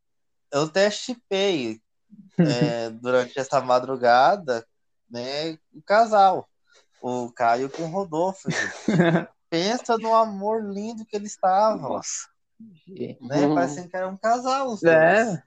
[0.51, 1.81] eu até chipei
[2.39, 4.67] é, durante essa madrugada,
[5.09, 6.49] né, o casal,
[7.01, 8.49] o Caio com o Rodolfo.
[9.49, 12.29] Pensa no amor lindo que eles estavam, Nossa.
[12.59, 13.17] Né?
[13.47, 13.55] Uhum.
[13.55, 14.95] Parecendo que era um casal os dois.
[14.95, 15.43] É,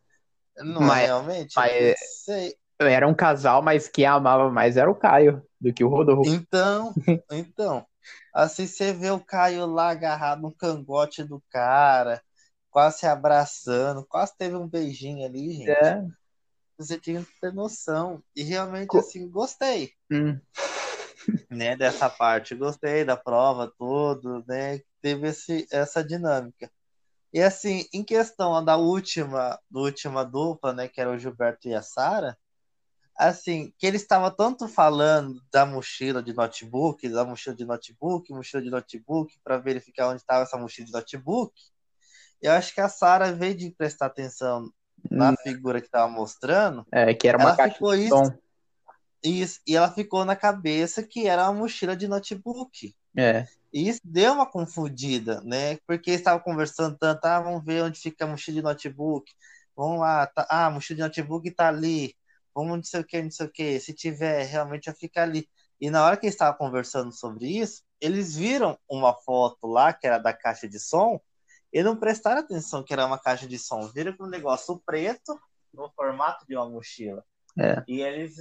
[0.63, 1.53] Não Mas- é realmente?
[1.55, 1.95] mas-
[2.25, 2.55] sei.
[2.79, 6.29] era um casal, mas quem amava mais era o Caio do que o Rodolfo.
[6.29, 6.93] Então,
[7.31, 7.85] então,
[8.33, 12.21] assim, você vê o Caio lá agarrado no cangote do cara,
[12.71, 15.69] quase se abraçando, quase teve um beijinho ali, gente.
[15.71, 16.03] É.
[16.77, 18.23] Você tinha que ter noção.
[18.33, 19.91] E realmente, assim, gostei.
[20.09, 20.39] Hum.
[21.49, 22.55] né, dessa parte.
[22.55, 24.79] Gostei da prova, tudo, né?
[25.01, 26.71] Teve esse, essa dinâmica.
[27.31, 31.75] E assim, em questão da última, da última dupla, né, que era o Gilberto e
[31.75, 32.37] a Sara,
[33.15, 38.63] assim, que ele estava tanto falando da mochila de notebook, da mochila de notebook, mochila
[38.63, 41.53] de notebook, para verificar onde estava essa mochila de notebook.
[42.41, 44.71] Eu acho que a Sara, invés de prestar atenção
[45.11, 48.37] na figura que estava mostrando, É, que era uma ela caixa ficou de isso, som.
[49.23, 52.95] isso, e ela ficou na cabeça que era uma mochila de notebook.
[53.17, 53.45] É.
[53.71, 55.77] E isso deu uma confundida, né?
[55.87, 59.31] Porque eles estavam conversando tanto, ah, vamos ver onde fica a mochila de notebook.
[59.75, 62.15] Vamos lá, tá, ah, a mochila de notebook tá ali.
[62.53, 63.79] Vamos não sei o que, não sei o que.
[63.79, 65.47] Se tiver, realmente vai ficar ali.
[65.79, 70.07] E na hora que eles estavam conversando sobre isso, eles viram uma foto lá, que
[70.07, 71.19] era da caixa de som,
[71.71, 73.87] e não prestaram atenção que era uma caixa de som.
[73.93, 75.39] Viram que um negócio preto
[75.73, 77.23] no formato de uma mochila.
[77.59, 77.83] É.
[77.87, 78.37] E eles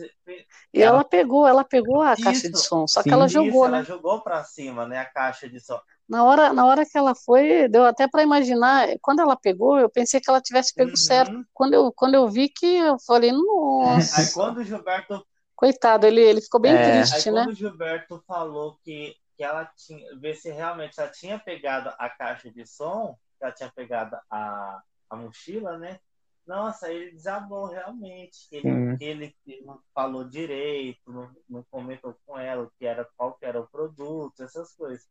[0.73, 2.69] E ela pegou, ela pegou a caixa de Isso.
[2.69, 3.13] som, só que Sim.
[3.13, 3.85] ela Isso, jogou, ela né?
[3.85, 5.81] jogou pra cima, né, a caixa de som.
[6.09, 8.89] Na hora, na hora que ela foi, deu até para imaginar.
[9.03, 10.97] Quando ela pegou, eu pensei que ela tivesse pego Uhum.
[10.97, 11.35] certo.
[11.53, 13.31] Quando eu, quando eu vi que eu falei,
[13.81, 17.03] É, nossa, aí quando o Gilberto, coitado, ele, ele ficou bem É.
[17.13, 17.45] aí triste, né?
[17.45, 22.09] quando o Gilberto falou que, que ela tinha, ver se realmente ela tinha pegado a
[22.09, 26.01] caixa de som, que ela tinha pegado a, a mochila, né?
[26.49, 28.49] Nossa, ele desabou realmente.
[28.51, 33.45] Ele, ele não falou direito, não, não comentou com ela o que era, qual que
[33.45, 35.07] era o produto, essas coisas.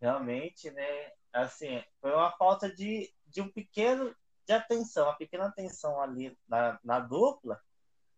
[0.00, 1.12] Realmente, né?
[1.34, 4.16] Assim, foi uma falta de, de um pequeno
[4.46, 7.60] de atenção, uma pequena atenção ali na, na dupla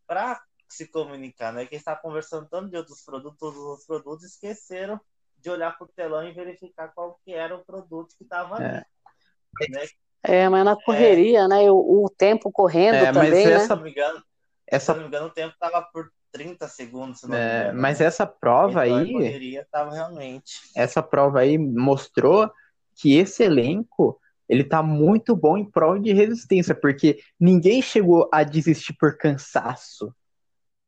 [0.06, 1.66] para se comunicar, né?
[1.66, 5.00] Que está conversando tanto de outros produtos, todos os outros produtos esqueceram
[5.36, 8.66] de olhar para o telão e verificar qual que era o produto que estava ali.
[8.66, 9.68] É.
[9.68, 9.86] Né?
[10.24, 11.70] É, mas na correria, né?
[11.70, 13.64] O, o tempo correndo É, mas também, Se né?
[13.64, 14.26] essa- eu não me engano, se
[14.66, 17.52] Essa, eu não me engano, o tempo estava por 30 segundos, se não me é,
[17.52, 17.72] engano.
[17.72, 18.00] mas né?
[18.00, 20.60] essa prova Então, a aí, correria estava realmente.
[20.74, 22.50] essa prova aí mostrou
[22.96, 28.42] que esse elenco ele tá muito bom em prova de resistência, porque ninguém chegou a
[28.42, 30.14] desistir por cansaço.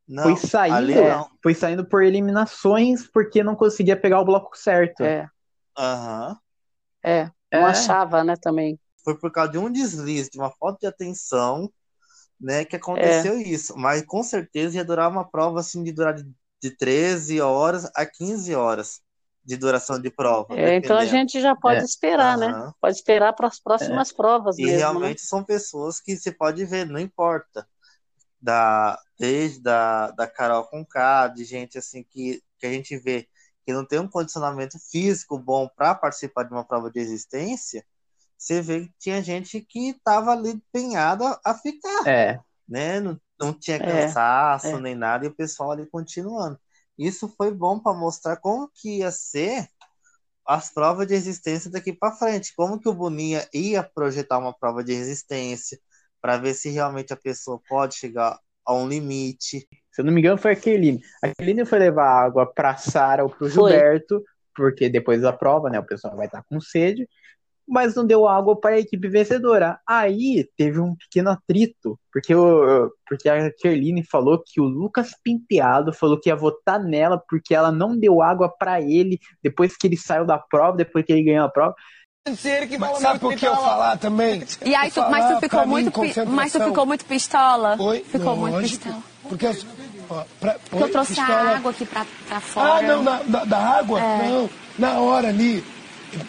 [0.08, 1.30] Não, foi saindo, ali não.
[1.42, 5.14] foi saindo por eliminações porque não conseguia pegar o bloco certo.
[5.14, 5.28] É,
[5.76, 6.40] Aham.
[7.04, 7.30] é.
[7.52, 7.66] Não É.
[7.66, 8.78] achava, né, também.
[9.04, 11.72] Foi por causa de um deslize, de uma falta de atenção,
[12.40, 13.40] né, que aconteceu É.
[13.40, 13.76] isso.
[13.76, 16.24] Mas com certeza ia durar uma prova assim de durar de
[16.62, 19.02] de 13 horas a 15 horas
[19.44, 20.58] de duração de prova.
[20.58, 21.84] É, então a gente já pode É.
[21.84, 22.54] esperar, né?
[22.54, 22.74] Aham.
[22.80, 25.10] Pode esperar para as próximas provas E mesmo, né?
[25.10, 27.66] realmente são pessoas que você pode ver, não importa.
[28.40, 33.28] Da, desde da, da Carol Conká, de gente assim que, que a gente vê
[33.66, 37.84] que não tem um condicionamento físico bom para participar de uma prova de existência,
[38.44, 43.00] você vê que tinha gente que estava ali empenhada a ficar, É, né?
[43.00, 44.80] Não, não tinha É, cansaço é.
[44.80, 46.58] nem nada, e o pessoal ali continuando.
[46.98, 49.66] Isso foi bom para mostrar como que ia ser
[50.46, 54.84] as provas de resistência daqui para frente, como que o Boninha ia projetar uma prova
[54.84, 55.78] de resistência
[56.20, 59.66] para ver se realmente a pessoa pode chegar a um limite.
[59.92, 61.00] se eu não me engano, foi a Kerline.
[61.22, 63.70] A Kerline foi levar água pra Sara ou pro Foi.
[63.70, 64.22] Gilberto,
[64.54, 67.08] porque depois da prova, né, o pessoal vai estar com sede,
[67.66, 69.78] mas não deu água para a equipe vencedora.
[69.88, 75.92] Aí teve um pequeno atrito, porque, o, porque a Kerline falou que o Lucas Penteado
[75.92, 79.96] falou que ia votar nela porque ela não deu água para ele depois que ele
[79.96, 81.74] saiu da prova, depois que ele ganhou a prova.
[82.26, 84.42] Mas sabe por que eu falar também?
[84.64, 85.92] E aí, tu, mas tu ficou muito,
[86.28, 87.76] mas tu ficou muito pistola?
[87.78, 88.00] Oi?
[88.00, 89.02] Ficou muito pistola.
[89.28, 89.54] Porque, eu-
[90.08, 91.38] ó, pra, Porque eu trouxe pistola.
[91.38, 92.78] a água aqui pra, pra fora.
[92.78, 93.04] Ah, não,
[93.46, 94.00] da água?
[94.00, 94.28] É.
[94.28, 94.50] Não.
[94.78, 95.62] Na hora ali,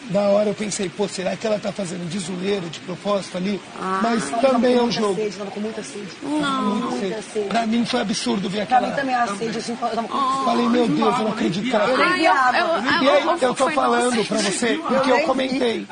[0.09, 3.59] na hora eu pensei, pô, será que ela tá fazendo de zoeira, de propósito ali?
[3.81, 3.99] Ah.
[4.01, 5.19] Mas também é um jogo.
[5.37, 6.07] Tava com muita sede.
[6.23, 6.65] Não.
[6.65, 7.23] Muito Muita sede.
[7.33, 7.47] sede.
[7.49, 8.91] Pra mim foi absurdo ver Pra aquela.
[8.91, 10.45] mim também era sede, assim, eu tava com muita sede.
[10.45, 12.83] Falei, meu Deus, eu não acredito que ela Eu nem vi a água.
[13.03, 15.79] E aí, eu tô falando pra você, porque eu comentei.
[15.81, 15.87] E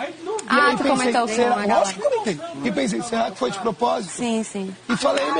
[0.47, 1.55] Ah, aí tu pensei, comentou com será?
[1.55, 2.39] Lógico que comentei.
[2.63, 4.11] E pensei, será que foi de propósito?
[4.13, 4.75] Sim, sim.
[4.89, 5.35] E falei Tava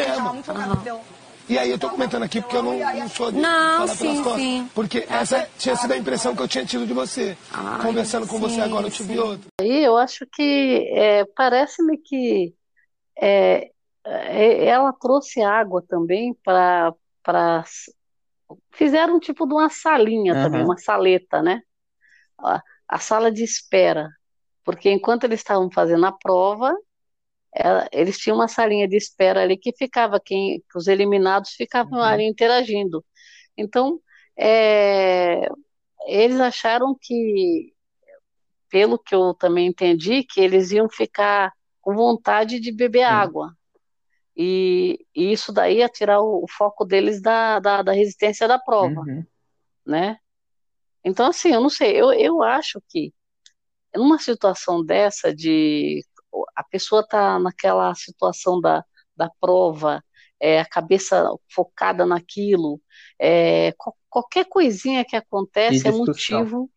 [0.63, 0.75] mesmo.
[0.83, 1.01] deu.
[1.49, 3.97] E aí eu tô comentando aqui porque eu não, não sou de Não, falar pelas
[3.97, 4.41] sim, costas.
[4.41, 4.69] sim.
[4.73, 7.37] Porque essa tinha sido a impressão que eu tinha tido de você.
[7.51, 9.19] Ai, Conversando com você sim, agora, eu tive sim.
[9.19, 9.47] outra.
[9.59, 12.55] Aí eu acho que é, parece-me que
[13.19, 13.71] é,
[14.05, 17.63] é, ela trouxe água também para para
[18.71, 20.65] fizeram um tipo de uma salinha também, Aham.
[20.65, 21.61] uma saleta, né?
[22.39, 24.09] A, a sala de espera,
[24.63, 26.75] porque enquanto eles estavam fazendo a prova,
[27.55, 31.99] ela- eles tinham uma salinha de espera ali que ficava quem, que os eliminados ficavam
[31.99, 32.03] Uhum.
[32.03, 33.03] ali interagindo.
[33.57, 33.99] Então,
[34.37, 35.47] é,
[36.07, 37.73] eles acharam que
[38.69, 43.11] pelo que eu também entendi, que eles iam ficar com vontade de beber Sim.
[43.11, 43.53] água.
[44.35, 48.57] E, e isso daí ia tirar o, o foco deles da, da, da resistência da
[48.57, 49.23] prova, Uhum.
[49.85, 50.17] né?
[51.05, 53.13] Então, assim, eu não sei, eu, eu acho que
[53.95, 56.03] numa situação dessa de
[56.55, 58.83] a pessoa tá naquela situação da,
[59.15, 60.03] da prova,
[60.39, 62.81] é, a cabeça focada naquilo,
[63.19, 66.69] é, qual- qualquer coisinha que acontece é motivo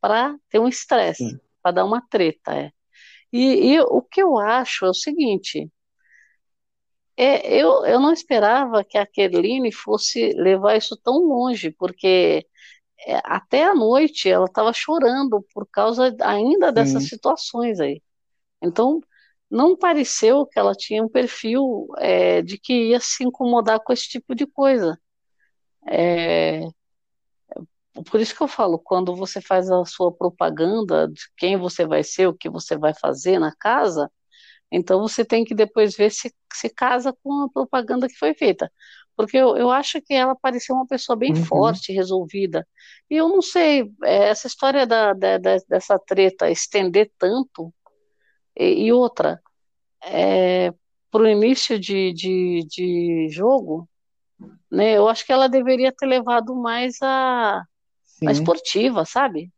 [0.00, 2.72] para ter um estresse, para dar uma treta, é.
[3.32, 5.70] E, e o que eu acho é o seguinte,
[7.16, 12.46] é, eu, eu não esperava que a Kerline fosse levar isso tão longe, porque
[13.06, 17.08] é, até a noite ela estava chorando por causa ainda dessas Sim.
[17.08, 18.02] situações aí.
[18.62, 19.00] Então,
[19.50, 24.08] não pareceu que ela tinha um perfil é, de que ia se incomodar com esse
[24.08, 24.98] tipo de coisa.
[25.88, 26.62] É,
[28.10, 32.02] por isso que eu falo, quando você faz a sua propaganda de quem você vai
[32.04, 34.10] ser, o que você vai fazer na casa,
[34.72, 38.72] então você tem que depois ver se se casa com a propaganda que foi feita.
[39.16, 41.44] Porque eu, eu acho que ela parecia uma pessoa bem Uhum.
[41.48, 42.66] forte, resolvida.
[43.10, 47.72] E eu não sei, é, essa história da, da- da- dessa treta estender tanto,
[48.58, 49.42] e, e outra,
[50.04, 50.72] é,
[51.10, 53.88] para o início de, de, de jogo,
[54.70, 57.62] né, eu acho que ela deveria ter levado mais a,
[58.26, 58.32] a Sim.
[58.32, 59.52] esportiva, sabe?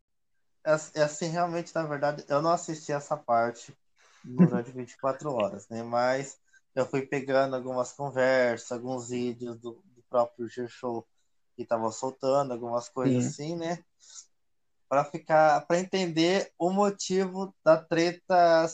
[0.64, 3.76] É é assim, realmente, na verdade, eu não assisti essa parte
[4.22, 5.82] durante 24 horas, né?
[5.82, 6.38] Mas
[6.74, 11.06] eu fui pegando algumas conversas, alguns vídeos do, do próprio G-Show
[11.56, 13.84] que tava soltando, algumas coisas assim, né?
[14.90, 18.66] Para ficar, para entender o motivo da treta,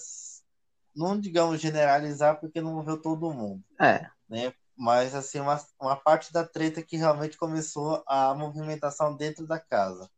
[0.95, 4.09] não digamos generalizar, porque não morreu todo mundo É.
[4.27, 4.55] né?
[4.75, 10.11] Mas assim, uma, uma parte da treta que realmente começou a movimentação dentro da casa,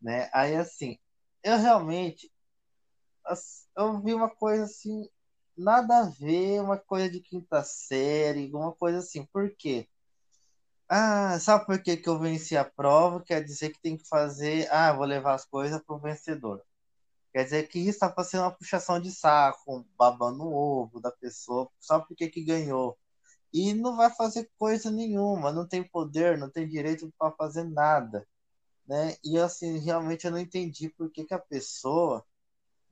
[0.00, 0.28] né?
[0.34, 0.98] Aí assim,
[1.42, 2.30] eu realmente
[3.74, 5.08] eu vi uma coisa assim,
[5.56, 9.24] nada a ver, uma coisa de quinta série, alguma coisa assim.
[9.24, 9.88] Por quê?
[10.96, 13.20] Ah, sabe por que que eu venci a prova?
[13.20, 16.62] Quer dizer que tem que fazer, ah, vou levar as coisas pro vencedor.
[17.32, 21.68] Quer dizer que isso está sendo uma puxação de saco, babando o ovo da pessoa,
[21.80, 22.96] só porque que ganhou
[23.52, 28.26] e não vai fazer coisa nenhuma, não tem poder, não tem direito para fazer nada,
[28.86, 29.16] né?
[29.24, 32.24] E assim, realmente eu não entendi por que que a pessoa,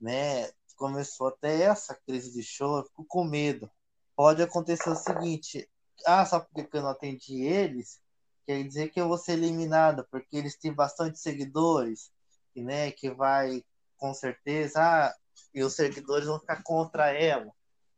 [0.01, 3.69] né, começou até essa crise de choro, eu fico com medo.
[4.15, 5.69] Pode acontecer o seguinte,
[6.05, 8.01] ah, só porque que eu não atendi eles,
[8.45, 12.11] quer dizer que eu vou ser eliminada, porque eles têm bastante seguidores,
[12.55, 13.63] e, né, que vai,
[13.97, 15.15] com certeza, ah,
[15.53, 17.51] e os seguidores vão ficar contra ela.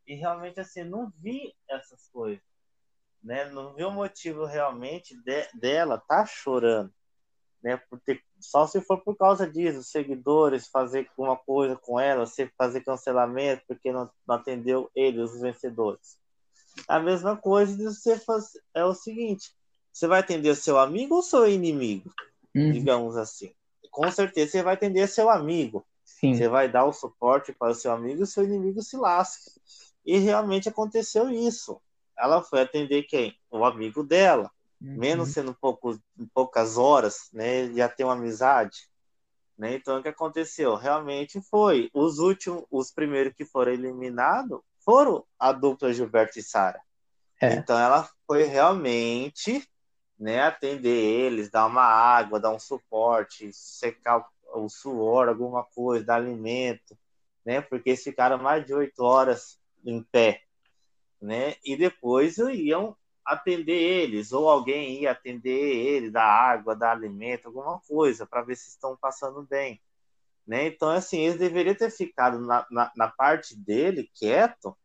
[0.06, 2.42] E realmente, assim, não vi essas coisas,
[3.22, 6.92] né, não vi o motivo realmente de, dela tá chorando,
[7.62, 11.98] né, por ter, só se for por causa disso, os seguidores fazer alguma coisa com
[11.98, 12.24] ela,
[12.56, 16.18] fazer cancelamento porque não, não atendeu eles, os vencedores.
[16.88, 19.52] A mesma coisa de você fazer, é o seguinte,
[19.92, 22.10] você vai atender seu amigo ou seu inimigo?
[22.54, 22.72] Uhum.
[22.72, 23.52] Digamos assim.
[23.90, 25.86] Com certeza você vai atender seu amigo.
[26.04, 26.34] Sim.
[26.34, 29.50] Você vai dar o suporte para o seu amigo e seu inimigo se lasca.
[30.04, 31.80] E realmente aconteceu isso.
[32.18, 33.36] Ela foi atender quem?
[33.50, 34.50] O amigo dela.
[34.80, 34.96] Uhum.
[34.96, 37.72] Menos sendo pouco, em poucas horas, né?
[37.72, 38.88] Já tem uma amizade.
[39.56, 39.74] Né?
[39.74, 40.74] Então, o que aconteceu?
[40.74, 41.90] Realmente foi.
[41.94, 46.80] Os últimos, os primeiros que foram eliminados foram a dupla Gilberto e Sara.
[47.42, 47.54] É.
[47.54, 49.68] Então, ela foi realmente
[50.18, 54.24] né, atender eles, dar uma água, dar um suporte, secar
[54.54, 56.96] o, suor, alguma coisa, dar alimento,
[57.44, 57.60] né?
[57.60, 60.42] Porque eles ficaram mais de oito horas em pé,
[61.20, 61.56] né?
[61.64, 67.80] E depois iam atender eles, ou alguém ia atender eles, dar água, dar alimento, alguma
[67.80, 69.80] coisa, para ver se estão passando bem.
[70.46, 70.68] Né?
[70.68, 74.76] Então, assim, eles deveriam ter ficado na, na, na parte dele, quieto,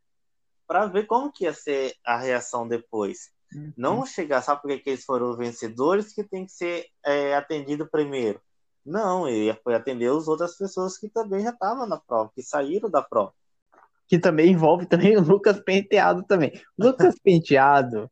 [0.68, 3.30] para ver como que ia ser a reação depois.
[3.54, 3.74] Uhum.
[3.78, 8.42] Não chegar só porque que eles foram vencedores que tem que ser é, atendido primeiro.
[8.86, 12.90] Não, ele foi atender as outras pessoas que também já estavam na prova, que saíram
[12.90, 13.34] da prova.
[14.08, 16.52] Que também envolve também o Lucas Penteado também.
[16.78, 18.10] O Lucas Penteado,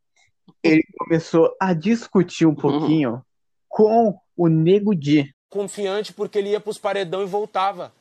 [0.62, 3.24] ele começou a discutir um pouquinho
[3.68, 5.34] com o Nego Di.
[5.50, 7.92] Confiante porque ele ia pros paredão e voltava.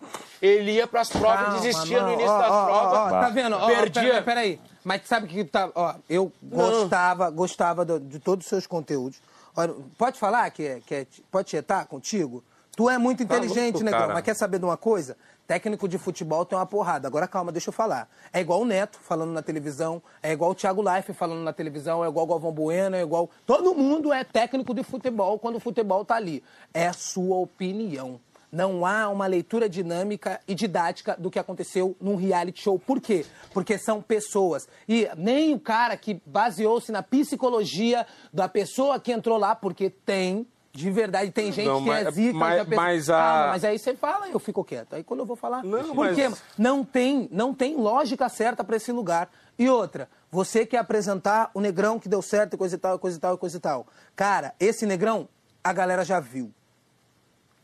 [0.41, 2.99] Ele ia pras provas, Calma, desistia no não, início ó, das ó, provas.
[2.99, 3.59] ó, tá vendo?
[3.67, 4.03] Perdia.
[4.03, 4.61] Peraí, peraí.
[4.85, 5.71] Mas sabe o que tá.
[5.75, 9.21] Ó, eu gostava, gostava do- de todos os seus conteúdos.
[9.57, 11.07] Olha, pode falar que é, que é.
[11.31, 12.45] Pode tietar contigo?
[12.77, 14.15] Tu é muito Tá inteligente, louco, negão, cara.
[14.15, 15.17] mas quer saber de uma coisa?
[15.49, 17.09] Técnico de futebol tem uma porrada.
[17.09, 18.07] Agora calma, deixa eu falar.
[18.35, 22.05] É igual o Neto falando na televisão, é igual o Thiago Life falando na televisão,
[22.05, 23.31] é igual o Galvão Bueno, é igual.
[23.47, 26.45] Todo mundo é técnico de futebol quando o futebol tá ali.
[26.75, 28.21] É sua opinião.
[28.53, 32.79] Não há uma leitura dinâmica e didática do que aconteceu num reality show.
[32.79, 33.25] Por quê?
[33.51, 34.69] Porque são pessoas.
[34.87, 40.47] E nem o cara que baseou-se na psicologia da pessoa que entrou lá, porque tem,
[40.79, 42.39] de verdade, tem gente Não, que é mas- zica.
[42.39, 44.95] mas- que a pessoa- mas a- mas aí você fala, eu fico quieto.
[44.95, 45.65] Aí quando eu vou falar.
[45.65, 46.31] Não, Por quê?
[46.57, 49.29] Não tem, não tem lógica certa pra esse lugar.
[49.59, 52.99] E outra, você quer apresentar o negrão que deu certo e coisa e tal, e
[52.99, 53.87] coisa e tal, e coisa e tal.
[54.15, 55.29] Cara, esse negrão,
[55.65, 56.53] a galera já viu.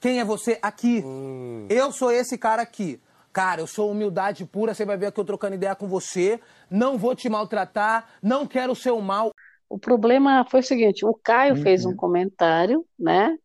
[0.01, 1.03] Quem é você aqui?
[1.05, 1.67] Hum.
[1.71, 3.01] Eu sou esse cara aqui.
[3.33, 6.39] Cara, eu sou humildade pura, você vai ver aqui eu trocando ideia com você.
[6.71, 9.33] Não vou te maltratar, não quero o seu mal.
[9.69, 13.37] O problema foi o seguinte: o Caio fez um comentário, né?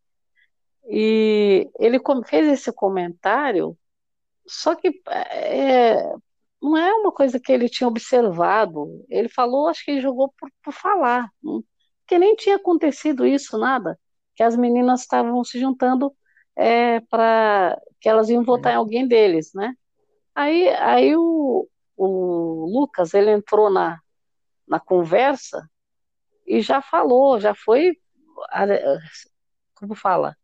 [0.88, 3.78] E ele fez esse comentário,
[4.48, 6.04] só que é,
[6.62, 9.06] não é uma coisa que ele tinha observado.
[9.10, 14.00] Ele falou, acho que ele jogou por, por falar, porque nem tinha acontecido isso, nada.
[14.36, 16.12] Que as meninas estavam se juntando
[17.10, 19.74] para que elas iam votar em alguém deles, né?
[20.34, 24.00] Aí, aí o, o Lucas, ele entrou na,
[24.68, 25.70] na conversa
[26.50, 27.94] e já falou, já foi,
[29.76, 30.36] como fala,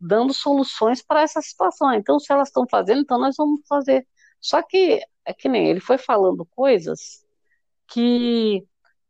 [0.00, 1.92] dando soluções para essa situação.
[1.94, 4.06] Então, se elas estão fazendo, então nós vamos fazer.
[4.40, 7.24] Só que, é que nem ele foi falando coisas
[7.88, 8.64] que.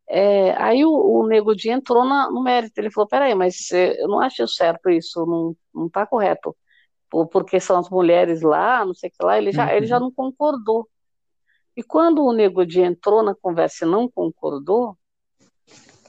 [0.09, 2.79] é, aí o, o Nego Di entrou na- no mérito.
[2.79, 6.55] Ele falou: peraí, mas eu não acho certo isso, não, não está correto.
[7.09, 9.99] Por- Porque são as mulheres lá, não sei o que lá, ele já, ele já
[9.99, 10.89] não concordou.
[11.77, 14.97] E quando o Nego Di entrou na conversa e não concordou,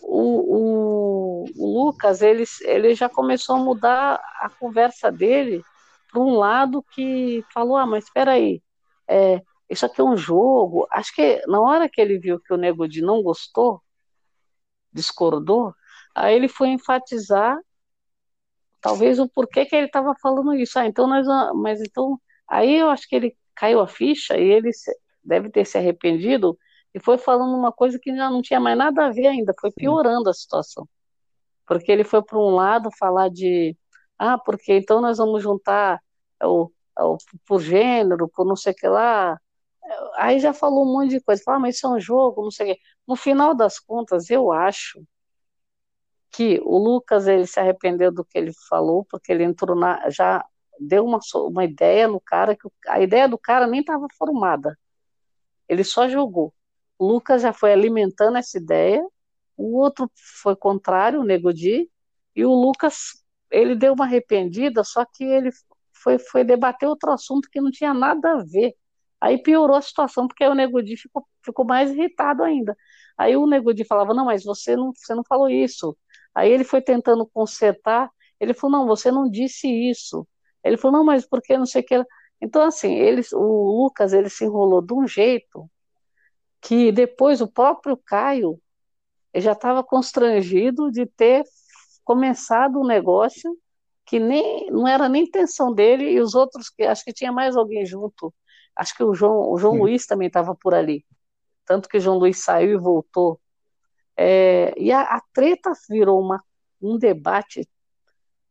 [0.06, 5.64] o, o, o Lucas ele, ele já começou a mudar a conversa dele
[6.10, 8.62] para um lado que falou, ah, mas espera aí,
[9.08, 10.86] é, isso aqui é um jogo.
[10.90, 13.82] Acho que na hora que ele viu que o Nego Di não gostou,
[14.92, 15.74] discordou,
[16.14, 17.58] aí ele foi enfatizar
[18.80, 20.78] talvez o porquê que ele estava falando isso.
[20.78, 21.26] Ah, então nós,
[21.56, 24.70] mas então, aí eu acho que ele caiu a ficha e ele
[25.24, 26.58] deve ter se arrependido
[26.94, 29.72] e foi falando uma coisa que já não tinha mais nada a ver ainda, foi
[29.72, 30.88] piorando a situação.
[31.66, 33.76] Porque ele foi para um lado falar de,
[34.18, 36.00] ah, porque então nós vamos juntar
[36.42, 39.38] o, o, por gênero, por não sei o que lá.
[40.16, 42.72] Aí já falou um monte de coisa, ah, mas isso é um jogo, não sei
[42.72, 42.80] o quê.
[43.08, 45.02] No final das contas, eu acho
[46.30, 50.44] que o Lucas ele se arrependeu do que ele falou, porque ele entrou na, já
[50.80, 54.78] deu uma, uma ideia no cara, que a ideia do cara nem estava formada.
[55.68, 56.52] Ele só jogou.
[57.00, 59.04] Lucas já foi alimentando essa ideia,
[59.56, 60.10] o outro
[60.42, 61.90] foi contrário, o Nego Di,
[62.36, 65.50] E o Lucas, ele deu uma arrependida, só que ele
[65.92, 68.74] foi, foi debater outro assunto que não tinha nada a ver.
[69.20, 72.76] Aí piorou a situação, porque o Nego Di ficou, ficou mais irritado ainda.
[73.16, 75.96] Aí o Nego Di falava, não, mas você não, você não falou isso.
[76.34, 80.26] Aí ele foi tentando consertar, ele falou, não, você não disse isso.
[80.64, 82.04] Ele falou, não, mas por que não sei o que...
[82.40, 85.70] Então, assim, eles, o Lucas, ele se enrolou de um jeito
[86.64, 88.58] que depois o próprio Caio
[89.36, 91.44] já estava constrangido de ter
[92.02, 93.54] começado um negócio
[94.06, 97.54] que nem não era nem intenção dele e os outros que acho que tinha mais
[97.54, 98.32] alguém junto.
[98.74, 101.04] Acho que o João o João Luiz também estava por ali.
[101.66, 103.38] Tanto que o João Luiz saiu e voltou.
[104.16, 106.42] É, e a, a, treta virou uma,
[106.80, 107.68] um debate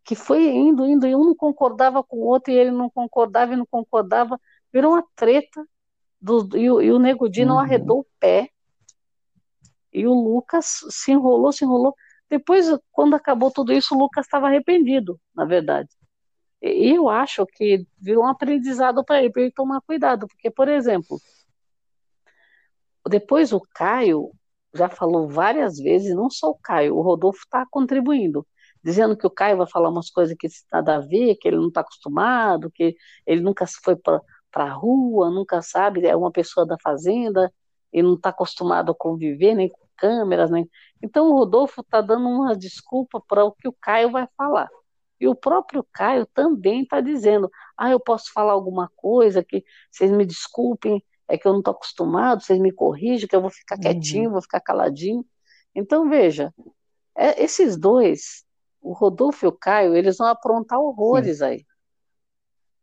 [0.04, 3.54] que foi indo indo e um não concordava com o outro e ele não concordava
[3.54, 4.40] e não concordava.
[4.72, 5.66] Virou uma treta
[6.24, 7.62] do, e, e o Nego Di não uhum.
[7.62, 8.50] arredou o pé
[9.92, 11.94] e o Lucas se enrolou, se enrolou.
[12.30, 15.90] Depois, quando acabou tudo isso, o Lucas estava arrependido, na verdade.
[16.62, 20.70] E eu acho que virou um aprendizado para ele, para ele tomar cuidado, porque, por
[20.70, 21.20] exemplo,
[23.08, 24.32] depois o Caio
[24.74, 28.48] já falou várias vezes, não só o Caio, o Rodolfo está contribuindo,
[28.82, 31.68] dizendo que o Caio vai falar umas coisas que nada a ver, que ele não
[31.68, 32.96] está acostumado, que
[33.28, 34.22] ele nunca foi para
[34.62, 37.52] a rua, nunca sabe, é uma pessoa da fazenda,
[37.92, 40.70] e não está acostumado a conviver nem com câmeras, nem.
[41.02, 44.70] Então o Rodolfo está dando uma desculpa para o que o Caio vai falar.
[45.20, 50.12] E o próprio Caio também está dizendo: ah, eu posso falar alguma coisa que vocês
[50.12, 53.78] me desculpem, é que eu não estou acostumado, vocês me corrigem, que eu vou ficar
[53.78, 54.34] quietinho, uhum.
[54.34, 55.26] vou ficar caladinho.
[55.76, 56.54] Então veja,
[57.16, 58.44] é, esses dois,
[58.82, 61.46] o Rodolfo e o Caio, eles vão aprontar horrores Sim.
[61.46, 61.66] aí.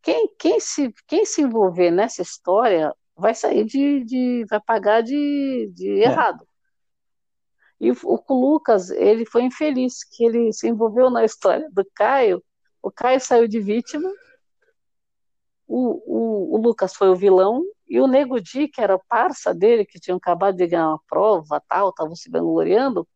[0.03, 5.71] Quem, quem, se, quem se envolver nessa história vai sair de, de vai pagar de,
[5.75, 6.05] de é.
[6.05, 6.47] errado.
[7.79, 12.43] E o, o Lucas, ele foi infeliz, que ele se envolveu na história do Caio,
[12.83, 14.11] o Caio saiu de vítima,
[15.67, 19.85] o, o, o Lucas foi o vilão, e o Nego Di, que era parça dele,
[19.85, 23.07] que tinha acabado de ganhar uma prova, tal, estavam se vangloriando,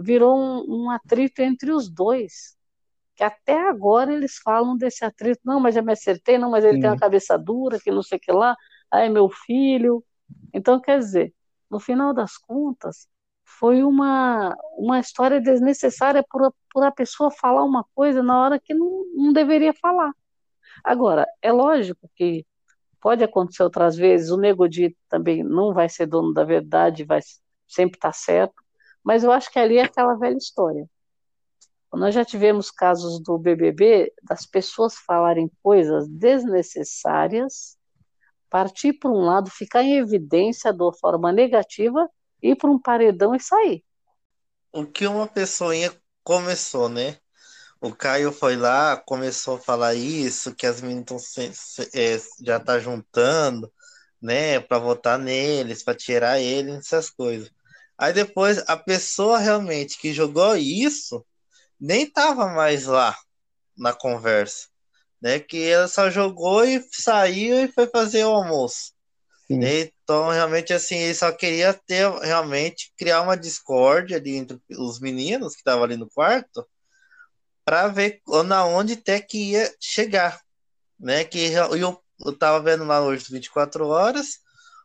[0.00, 2.55] virou um, um atrito entre os dois
[3.16, 6.74] que até agora eles falam desse atrito, não, mas já me acertei, não, mas ele
[6.74, 6.80] Sim.
[6.80, 8.54] tem uma cabeça dura, que não sei o que lá,
[8.90, 10.04] aí meu filho.
[10.52, 11.34] Então, quer dizer,
[11.70, 13.08] no final das contas,
[13.44, 18.74] foi uma, uma história desnecessária por, por a pessoa falar uma coisa na hora que
[18.74, 20.12] não, não deveria falar.
[20.84, 22.44] Agora, é lógico que
[23.00, 27.20] pode acontecer outras vezes, o Nego Di também não vai ser dono da verdade, vai
[27.66, 28.62] sempre estar tá certo,
[29.02, 30.86] mas eu acho que ali é aquela velha história.
[31.96, 37.76] Nós já tivemos casos do BBB das pessoas falarem coisas desnecessárias
[38.50, 42.08] partir para um lado, ficar em evidência de forma negativa,
[42.42, 43.82] ir para um paredão e sair.
[44.72, 45.92] O que uma pessoinha
[46.22, 47.16] começou, né?
[47.80, 51.34] O Caio foi lá, começou a falar isso, que as meninas
[51.94, 53.70] é, já tá juntando,
[54.20, 57.50] né, para votar neles, para tirar ele, essas coisas.
[57.98, 61.24] Aí depois a pessoa realmente que jogou isso
[61.80, 63.16] nem tava mais lá
[63.76, 64.68] na conversa
[65.20, 65.40] né?
[65.40, 68.92] Que ela só jogou e saiu e foi fazer o almoço.
[69.82, 75.52] Então, realmente, assim, ele só queria ter, realmente, criar uma discórdia ali entre os meninos
[75.52, 76.66] que estavam ali no quarto,
[77.64, 80.40] para ver na onde até que ia chegar,
[80.98, 81.24] né?
[81.24, 84.38] Que eu, eu tava vendo lá hoje 24 horas,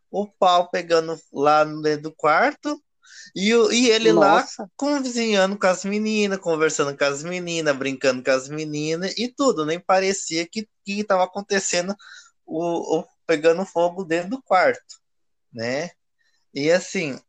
[0.10, 2.82] o pau pegando lá dentro do quarto,
[3.36, 4.64] e, e ele Nossa.
[4.64, 9.66] lá convizinhando com as meninas, conversando com as meninas, brincando com as meninas e tudo.
[9.66, 11.95] Nem parecia que estava acontecendo
[12.45, 14.99] o, o, pegando fogo dentro do quarto,
[15.53, 15.91] né?
[16.53, 17.20] E assim,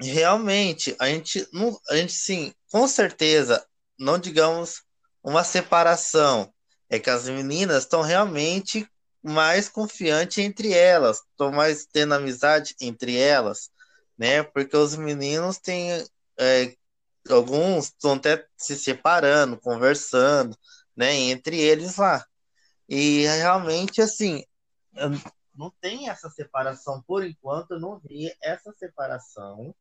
[0.00, 3.64] realmente, a gente não, a gente sim, com certeza,
[3.98, 4.82] não digamos
[5.22, 6.52] uma separação,
[6.88, 8.88] é que as meninas estão realmente
[9.22, 13.70] mais confiantes entre elas, estão mais tendo amizade entre elas,
[14.20, 14.42] né?
[14.42, 15.90] Porque os meninos têm
[16.38, 16.76] é,
[17.30, 20.54] alguns estão até se separando, conversando,
[20.94, 21.14] né?
[21.14, 22.22] Entre eles lá.
[22.86, 24.44] E realmente assim
[25.54, 27.72] não tem essa separação por enquanto.
[27.72, 29.74] Eu não vi essa separação,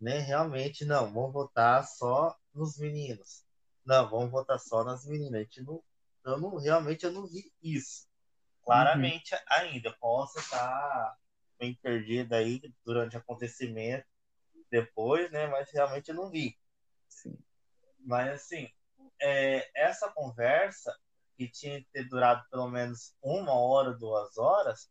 [0.00, 0.18] né?
[0.20, 1.12] Realmente não.
[1.12, 3.44] Vamos votar só nos meninos.
[3.84, 5.40] Não, vamos votar só nas meninas.
[5.40, 5.82] A gente não,
[6.24, 8.06] eu não realmente eu não vi isso.
[8.64, 9.40] Claramente uhum.
[9.48, 11.16] ainda posso estar
[11.64, 14.06] bem perdida aí durante o acontecimento
[14.70, 15.46] depois, né?
[15.46, 16.56] Mas realmente eu não vi.
[17.08, 17.38] Sim.
[18.00, 18.68] Mas assim,
[19.20, 20.94] é, essa conversa
[21.36, 24.90] que tinha que ter durado pelo menos uma hora, duas horas,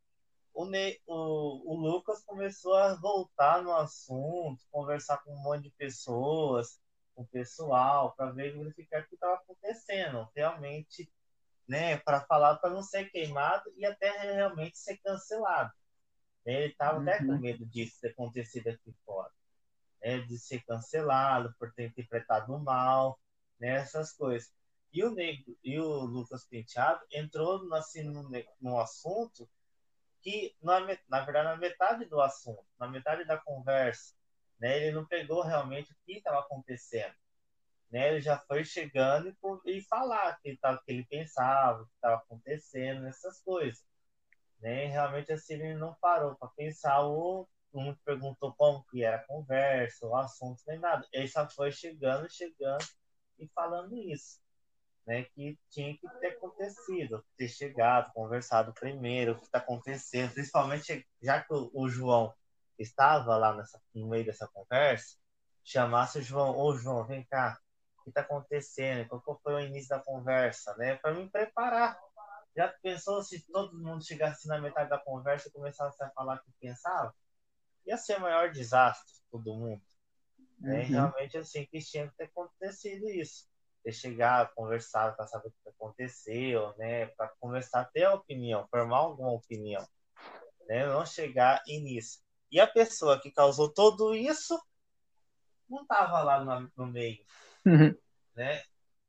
[0.53, 5.71] o, ne o, o Lucas começou a voltar no assunto, conversar com um monte de
[5.71, 6.79] pessoas,
[7.15, 11.11] com o pessoal para ver verificar o que estava acontecendo, realmente,
[11.67, 15.71] né, para falar para não ser queimado e até realmente ser cancelado.
[16.45, 17.39] Ele estava até com Uhum.
[17.39, 19.31] medo disso ter acontecido aqui fora,
[20.03, 23.19] né, de ser cancelado por ter interpretado mal,
[23.59, 24.51] né, essas coisas.
[24.93, 28.29] E o Negro e o Lucas Penteado entrou assim, no,
[28.61, 29.49] no assunto
[30.21, 34.15] que, na, me- na verdade, na metade do assunto, na metade da conversa,
[34.59, 37.15] né, ele não pegou realmente o que estava acontecendo.
[37.91, 39.29] Né, ele já foi chegando
[39.65, 43.83] e, e falar que, tava, que ele pensava, o que estava acontecendo, essas coisas.
[44.63, 49.25] Né, realmente assim, ele não parou para pensar ou não perguntou como que era a
[49.25, 51.05] conversa, o assunto, nem nada.
[51.11, 52.85] Ele só foi chegando, chegando
[53.37, 54.43] e falando isso
[55.05, 61.05] né, que tinha que ter acontecido, ter chegado, conversado primeiro, o que está acontecendo, principalmente
[61.21, 62.33] já que o João
[62.79, 65.17] estava lá nessa, no meio dessa conversa,
[65.63, 67.57] chamasse o João, ô João, vem cá,
[67.99, 69.07] o que está acontecendo?
[69.07, 71.97] Qual foi o início da conversa, né, para me preparar.
[72.55, 76.43] Já pensou se todo mundo chegasse na metade da conversa e começasse a falar o
[76.43, 77.13] que pensava?
[77.85, 79.81] Ia ser o maior desastre todo mundo.
[80.59, 80.81] Né?
[80.81, 80.87] Uhum.
[80.87, 83.47] Realmente, assim, que tinha que ter acontecido isso
[83.83, 87.07] ter chegado, conversado para saber o que aconteceu, né?
[87.07, 89.85] Para conversar, ter a opinião, formar alguma opinião,
[90.67, 90.87] né?
[90.87, 92.23] Não chegar nisso.
[92.49, 94.57] E a pessoa que causou tudo isso
[95.69, 97.23] não estava lá no, no meio,
[97.65, 97.95] Uhum.
[98.35, 98.63] né?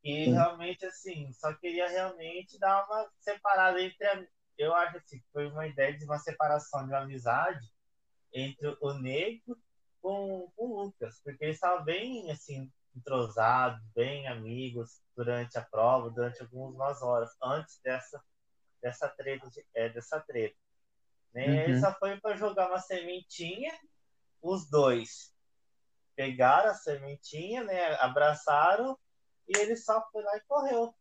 [0.05, 4.07] E realmente, assim, só queria realmente dar uma separada entre.
[4.07, 4.26] A...
[4.59, 7.66] Eu acho assim, que foi uma ideia de uma separação de uma amizade
[8.32, 9.59] entre o Negro
[10.02, 16.11] com, com o Lucas, porque eles estavam bem, assim, entrosados, bem amigos durante a prova,
[16.11, 18.22] durante algumas horas, antes dessa,
[18.82, 19.48] dessa treta.
[19.50, 20.57] de- É, dessa treta
[21.34, 21.46] né?
[21.46, 21.55] Uhum.
[21.55, 23.72] Ele só foi para jogar uma sementinha,
[24.40, 25.34] os dois
[26.14, 27.94] pegaram a sementinha, né?
[27.96, 28.96] Abraçaram
[29.49, 30.95] e ele só foi lá e correu.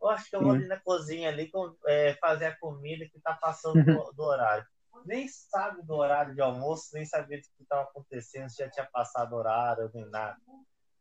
[0.00, 3.18] Eu acho que eu vou ali na cozinha ali com- é, fazer a comida que
[3.20, 4.66] tá passando do, do horário.
[5.04, 8.86] Nem sabe do horário de almoço, nem sabia do que estava acontecendo, se já tinha
[8.86, 10.38] passado horário, nem nada.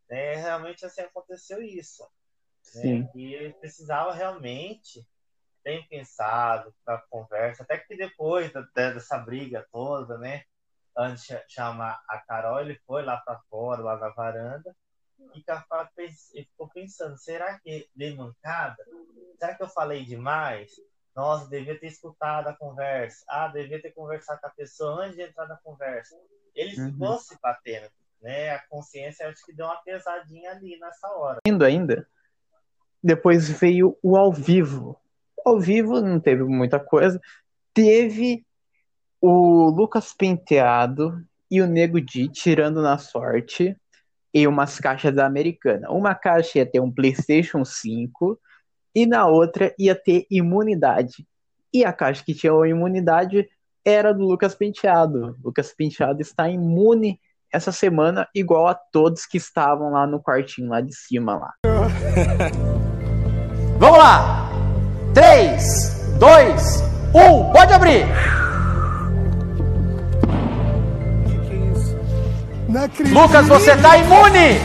[0.09, 0.35] Né?
[0.35, 2.03] Realmente assim aconteceu isso.
[2.75, 3.09] Né?
[3.15, 5.05] E ele precisava realmente
[5.63, 10.43] bem pensado para conversa, até que depois da- da- dessa briga toda, né?
[10.95, 14.75] Antes de cha- chamar a Carol, ele foi lá para fora, lá na varanda,
[15.33, 15.43] e
[16.33, 18.83] e ficou pensando: será que dei mancada?
[19.39, 20.71] Será que eu falei demais?
[21.15, 23.23] Nossa, devia ter escutado a conversa.
[23.29, 26.15] Ah, devia ter conversado com a pessoa antes de entrar na conversa.
[26.53, 26.91] Ele Uhum.
[26.91, 27.89] ficou se batendo,
[28.21, 28.51] né?
[28.51, 31.39] A consciência acho que deu uma pesadinha ali nessa hora.
[31.47, 32.07] Indo ainda,
[33.01, 34.99] depois veio o ao vivo.
[35.45, 37.21] Ao vivo não teve muita coisa.
[37.73, 38.45] Teve
[39.21, 43.77] o Lucas Penteado e o Nego Di tirando na sorte
[44.35, 45.89] e umas caixas da Americana.
[45.89, 48.37] Uma caixa ia ter um PlayStation 5
[48.93, 51.25] e na outra ia ter imunidade.
[51.73, 53.47] E a caixa que tinha a imunidade
[53.85, 55.37] era do Lucas Penteado.
[55.41, 57.17] Lucas Penteado está imune
[57.49, 61.53] essa semana, igual a todos que estavam lá no quartinho lá de cima lá.
[63.79, 64.49] Vamos lá!
[65.13, 66.83] 3, 2,
[67.13, 68.44] 1, pode abrir!
[72.79, 74.59] Lucas, você tá imune!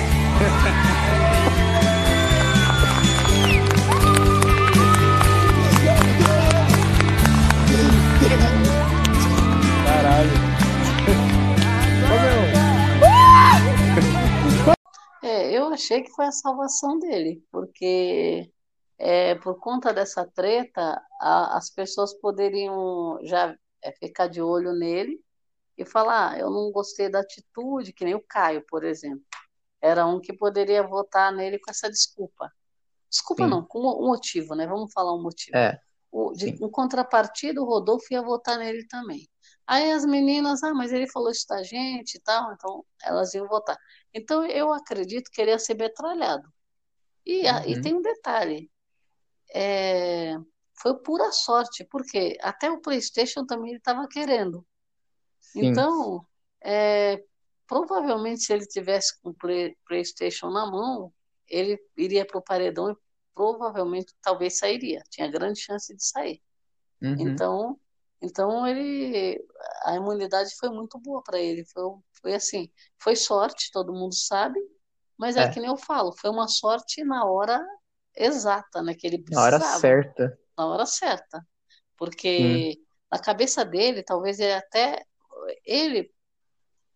[9.84, 10.30] Caralho.
[15.22, 18.50] É, eu achei que foi a salvação dele, porque
[18.98, 25.20] é, por conta dessa treta, a- as pessoas poderiam já é, ficar de olho nele
[25.82, 29.24] e falar: ah, eu não gostei da atitude, que nem o Caio, por exemplo.
[29.80, 32.52] Era um que poderia votar nele com essa desculpa.
[33.10, 33.50] Desculpa Sim.
[33.50, 34.66] não, com um motivo, né?
[34.66, 35.56] Vamos falar um motivo.
[35.56, 35.80] É,
[36.12, 39.28] O, de, em contrapartida, o Rodolfo ia votar nele também.
[39.66, 43.46] Aí as meninas, ah, mas ele falou isso da gente e tal, então elas iam
[43.48, 43.76] votar.
[44.12, 46.46] Então eu acredito que ele ia ser metralhado.
[47.24, 47.80] E, a- e Uhum.
[47.82, 48.70] tem um detalhe,
[49.54, 50.36] é,
[50.80, 54.64] foi pura sorte, porque até o PlayStation também ele estava querendo.
[55.40, 55.74] Sim.
[55.80, 56.26] Então,
[56.62, 57.22] é,
[57.66, 61.12] provavelmente se ele tivesse com o Play- PlayStation na mão,
[61.48, 62.96] ele iria para o paredão e
[63.34, 65.02] provavelmente talvez sairia.
[65.10, 66.42] Tinha grande chance de sair.
[67.02, 67.36] Uhum.
[67.36, 67.78] Então,
[68.22, 69.42] então ele,
[69.84, 71.64] a imunidade foi muito boa para ele.
[71.66, 71.84] Foi,
[72.22, 74.58] foi assim, foi sorte, todo mundo sabe,
[75.18, 75.48] mas é É.
[75.48, 77.64] que nem eu falo, foi uma sorte na hora
[78.16, 80.38] exata, né, que ele Na hora precisava, certa.
[80.58, 81.46] na hora certa,
[81.96, 82.80] porque
[83.12, 85.04] na cabeça dele, talvez ele até
[85.64, 86.12] ele,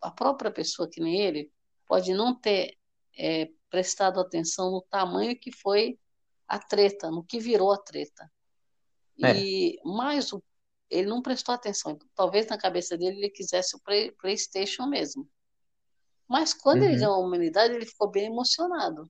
[0.01, 1.51] a própria pessoa que nem ele,
[1.87, 2.77] pode não ter
[3.17, 5.99] é, prestado atenção no tamanho que foi
[6.47, 8.31] a treta, no que virou a treta.
[9.17, 10.43] E mais o,
[10.89, 11.97] ele não prestou atenção.
[12.13, 15.29] Talvez na cabeça dele ele quisesse o Play- PlayStation mesmo.
[16.27, 16.99] Mas quando ele Uhum.
[16.99, 19.09] ganhou a humanidade, ele ficou bem emocionado.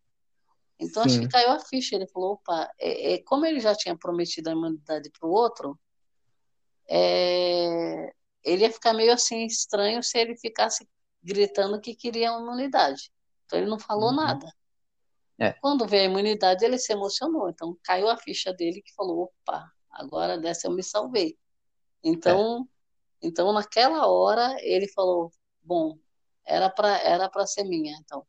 [0.79, 1.21] Então acho Sim.
[1.21, 1.95] que caiu a ficha.
[1.95, 5.79] Ele falou: opa, é, é, como ele já tinha prometido a imunidade para o outro,
[6.87, 8.13] é,
[8.45, 10.87] ele ia ficar meio assim estranho se ele ficasse
[11.23, 13.11] gritando que queria a imunidade.
[13.45, 14.15] Então ele não falou Uhum.
[14.17, 14.53] nada.
[15.39, 15.55] É.
[15.61, 17.49] Quando veio a imunidade, ele se emocionou.
[17.49, 21.37] Então caiu a ficha dele que falou: opa, agora dessa eu me salvei.
[22.03, 22.67] Então,
[23.21, 25.31] então naquela hora ele falou:
[25.63, 25.97] bom,
[26.45, 28.25] era para era para ser minha, então,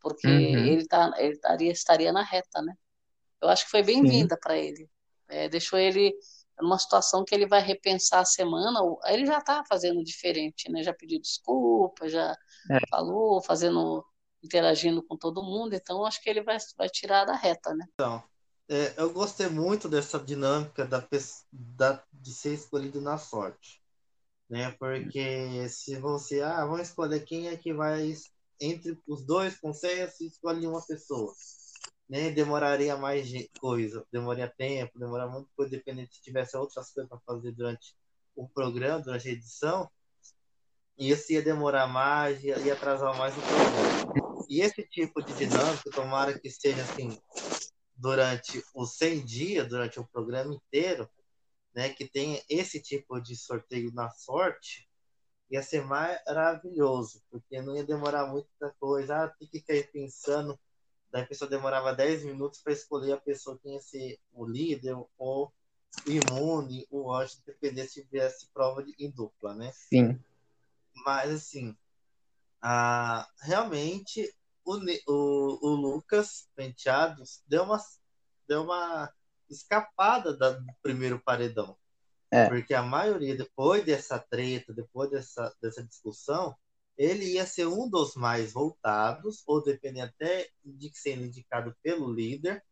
[0.00, 0.66] porque Uhum.
[0.66, 2.74] ele tá ele estaria estaria na reta, né?
[3.42, 4.88] Eu acho que foi bem-vinda para ele.
[5.28, 6.14] É, deixou ele
[6.60, 8.80] numa situação que ele vai repensar a semana.
[9.06, 10.82] Ele já está fazendo diferente, né?
[10.82, 12.36] Já pediu desculpa, já
[12.70, 12.78] É.
[12.90, 14.04] falou, fazendo,
[14.42, 15.74] interagindo com todo mundo.
[15.74, 17.86] Então, acho que ele vai, vai tirar da reta, né?
[18.68, 21.06] É, eu gostei muito dessa dinâmica da,
[21.52, 23.82] da- de ser escolhido na sorte,
[24.50, 24.72] né?
[24.72, 28.14] Porque se você, ah, vamos escolher quem é que vai
[28.60, 31.34] entre os dois consensos e escolhe uma pessoa,
[32.34, 37.52] Demoraria mais coisa, demoraria tempo, demoraria muito coisa, dependendo se tivesse outras coisas para fazer
[37.52, 37.96] durante
[38.36, 39.90] o programa, durante a edição,
[40.96, 44.44] isso ia demorar mais, ia, ia atrasar mais o programa.
[44.48, 47.18] E esse tipo de dinâmica, tomara que seja assim,
[47.96, 51.08] durante os 100 dias, durante o programa inteiro,
[51.74, 54.88] né, que tenha esse tipo de sorteio na sorte,
[55.50, 59.24] ia ser maravilhoso, porque não ia demorar muita coisa.
[59.24, 60.58] Ah, tem que ficar pensando.
[61.14, 64.96] Daí a pessoa demorava 10 minutos para escolher a pessoa que ia ser o líder
[64.96, 65.52] ou o
[66.10, 69.70] imune, o anjo, dependendo se tivesse prova de, em dupla, né?
[69.72, 70.20] Sim.
[71.06, 71.76] Mas, assim,
[72.60, 74.28] ah, realmente
[74.64, 74.74] o,
[75.06, 77.80] o, o Lucas Penteados deu uma,
[78.48, 79.08] deu uma
[79.48, 81.76] escapada da- do primeiro paredão.
[82.28, 82.48] É.
[82.48, 86.56] Porque a maioria, depois dessa treta, depois dessa, dessa discussão,
[86.96, 92.62] ele ia ser um dos mais voltados, ou dependendo até de ser indicado pelo líder,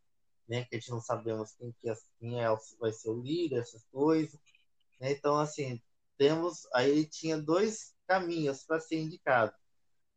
[0.49, 0.65] né?
[0.65, 2.47] Que a gente não sabemos quem, que é, quem é,
[2.79, 4.39] vai ser o líder, essas coisas.
[5.01, 5.13] né?
[5.13, 5.81] Então, assim,
[6.17, 6.69] temos.
[6.75, 9.53] Aí ele tinha dois caminhos para ser indicado: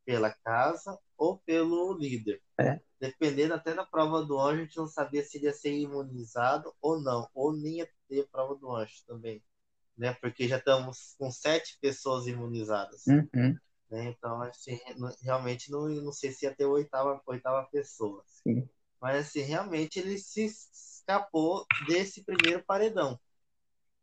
[0.05, 2.41] pela casa ou pelo líder.
[2.59, 2.79] É.
[2.99, 6.73] Dependendo até da prova do anjo, a gente não sabia se ele ia ser imunizado
[6.81, 9.43] ou não, ou nem ia ter prova do anjo também.
[9.97, 10.13] Né?
[10.13, 13.05] Porque já estamos com sete pessoas imunizadas.
[13.07, 13.57] Uhum.
[13.95, 14.09] Né?
[14.09, 14.79] Então, assim,
[15.21, 18.23] realmente não, não sei se ia ter oitava, oitava pessoa.
[18.27, 18.67] Sim.
[19.01, 23.19] Mas, assim, realmente ele se escapou desse primeiro paredão.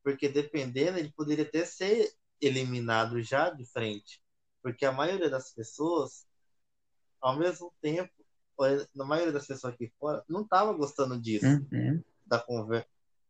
[0.02, 4.20] Porque dependendo, ele poderia até ser eliminado já de frente.
[4.62, 6.26] Porque a maioria das pessoas,
[7.20, 8.12] ao mesmo tempo,
[8.56, 12.02] ou a maioria das pessoas aqui fora, não estava gostando disso Uhum.
[12.26, 12.88] da conversa,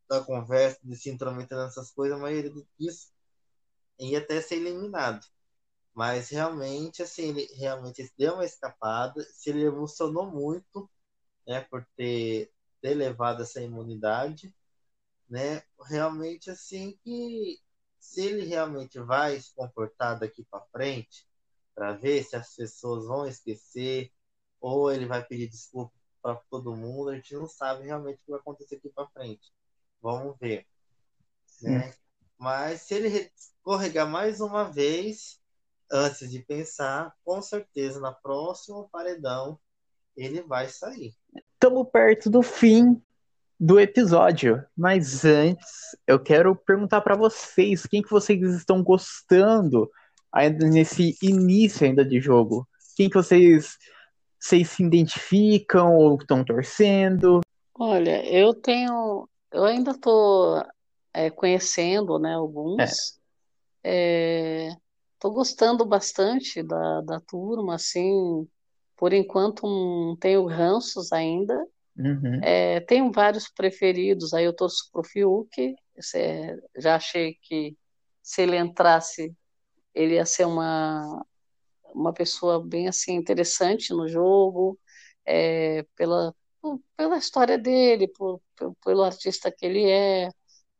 [0.08, 3.10] da conversa, de se intrometer nessas coisas, a maioria disso
[3.98, 5.24] ia até ser eliminado.
[5.95, 10.88] Mas realmente, assim, ele realmente deu uma escapada, se ele emocionou muito,
[11.47, 14.55] né, por ter, ter levado essa imunidade,
[15.28, 17.61] né, realmente, assim, que
[18.01, 21.26] se ele realmente vai se comportar daqui para frente,
[21.74, 24.12] para ver se as pessoas vão esquecer,
[24.61, 28.30] ou ele vai pedir desculpa para todo mundo, a gente não sabe realmente o que
[28.30, 29.53] vai acontecer aqui para frente.
[30.01, 30.66] Vamos ver.
[31.61, 31.95] Né?
[32.38, 35.41] Mas se ele escorregar mais uma vez,
[35.93, 39.59] antes de pensar, com certeza na próxima paredão
[40.16, 41.14] ele vai sair.
[41.55, 43.01] Estamos perto do fim
[43.61, 49.88] do episódio, mas antes eu quero perguntar para vocês quem que vocês estão gostando
[50.32, 52.66] ainda nesse início ainda de jogo.
[52.97, 53.76] Quem que vocês
[54.43, 57.40] vocês se identificam ou estão torcendo?
[57.78, 60.64] Olha, eu tenho, eu ainda estou
[61.36, 63.20] conhecendo, né, alguns.
[65.22, 68.44] Estou gostando bastante da, da turma, assim,
[68.96, 71.64] por enquanto não tenho ranços ainda.
[71.96, 72.40] Uhum.
[72.42, 75.76] É, tenho vários preferidos, aí eu torço pro Fiuk,
[76.16, 77.76] é, já achei que
[78.20, 79.32] se ele entrasse,
[79.94, 81.24] ele ia ser uma,
[81.94, 84.76] uma pessoa bem assim interessante no jogo,
[85.24, 86.34] é, pela,
[86.96, 90.30] pela história dele, por, pelo, pelo artista que ele é,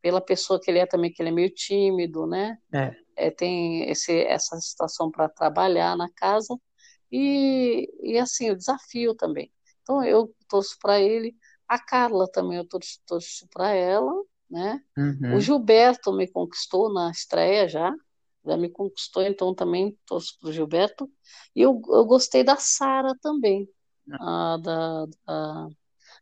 [0.01, 2.57] pela pessoa que ele é também, que ele é meio tímido, né?
[2.73, 3.02] É.
[3.15, 6.55] É, tem esse, essa situação para trabalhar na casa
[7.11, 9.51] e, e assim, o desafio também.
[9.81, 11.35] Então eu torço para ele,
[11.67, 14.13] a Carla também eu torço, torço para ela,
[14.49, 14.81] né?
[14.97, 15.35] Uhum.
[15.35, 17.93] O Gilberto me conquistou na estreia já,
[18.45, 21.09] já me conquistou, então também torço para o Gilberto.
[21.55, 23.67] E eu, eu gostei da Sara também.
[24.19, 25.67] ah, da, da,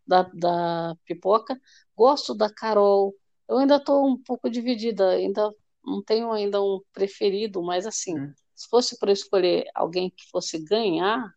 [0.07, 1.59] da, da pipoca.
[1.95, 3.13] Gosto da Carol.
[3.47, 5.53] Eu ainda estou um pouco dividida, ainda
[5.83, 8.15] não tenho ainda um preferido, mas assim,
[8.55, 11.33] se fosse para escolher alguém que fosse ganhar,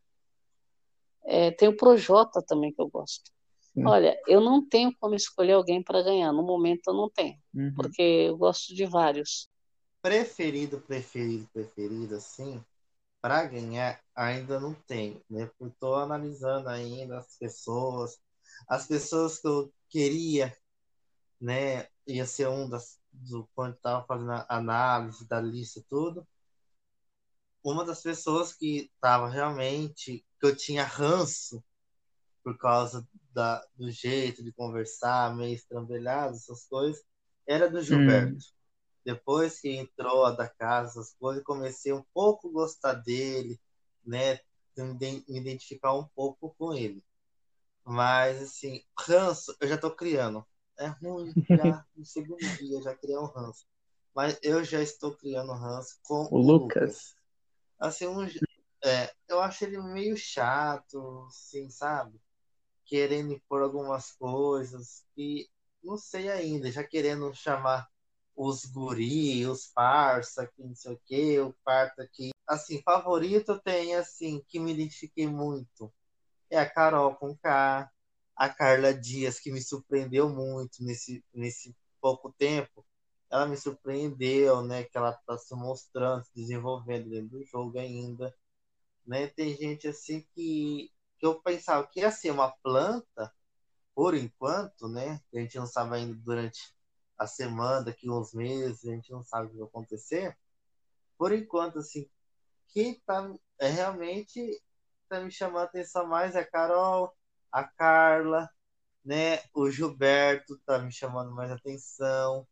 [1.24, 3.30] é, tem o Projota também que eu gosto.
[3.74, 3.84] Sim.
[3.86, 7.74] Olha, eu não tenho como escolher alguém para ganhar, no momento eu não tenho, Uhum.
[7.74, 9.48] porque eu gosto de vários.
[10.00, 12.62] Preferido, preferido, preferido, assim,
[13.22, 15.46] para ganhar, ainda não tenho, né?
[15.58, 18.20] Porque estou analisando ainda as pessoas,
[18.68, 20.54] as pessoas que eu queria,
[21.40, 21.88] né?
[22.06, 26.26] Ia ser um das, do, quando estava fazendo a análise da lista e tudo.
[27.62, 31.64] Uma das pessoas que estava realmente, que eu tinha ranço
[32.44, 37.02] por causa da, do jeito de conversar, meio estrambelhado, essas coisas,
[37.46, 38.44] era do Gilberto.
[39.04, 43.60] Depois que entrou a da casa, essas coisas, comecei um pouco a gostar dele,
[44.04, 44.40] né?
[44.76, 47.04] Me iden- me identificar um pouco com ele.
[47.84, 50.46] Mas, assim, ranço, eu já tô criando.
[50.78, 53.66] É ruim, já no segundo dia já criei um ranço.
[54.14, 57.16] Mas eu já estou criando ranço com O Lucas.
[57.78, 58.24] Assim, um,
[58.84, 62.20] é, eu acho ele meio chato, assim, sabe?
[62.84, 65.48] Querendo impor algumas coisas e
[65.82, 67.88] não sei ainda, já querendo chamar
[68.36, 72.30] os guri, os parça, que não sei o que, o parto aqui.
[72.46, 75.92] Assim, favorito tem, assim, que me identifiquei muito.
[76.50, 77.90] É a Carol com K,
[78.36, 82.84] a Carla Dias, que me surpreendeu muito nesse, nesse pouco tempo.
[83.30, 84.84] Ela me surpreendeu, né?
[84.84, 88.34] Que ela tá se mostrando, se desenvolvendo dentro do jogo ainda.
[89.06, 89.28] Né?
[89.28, 93.32] Tem gente assim que, que eu pensava que ia ser uma planta,
[93.94, 95.20] por enquanto, né?
[95.32, 96.74] A gente não sabe ainda durante
[97.16, 100.36] a semana, daqui uns meses, a gente não sabe o que vai acontecer.
[101.16, 102.08] Por enquanto, assim,
[102.68, 104.60] quem tá é, realmente
[105.08, 107.14] tá me chamando a atenção mais é a Carol,
[107.54, 108.50] a Carla,
[109.04, 109.40] né?
[109.54, 112.46] O Gilberto tá me chamando mais atenção.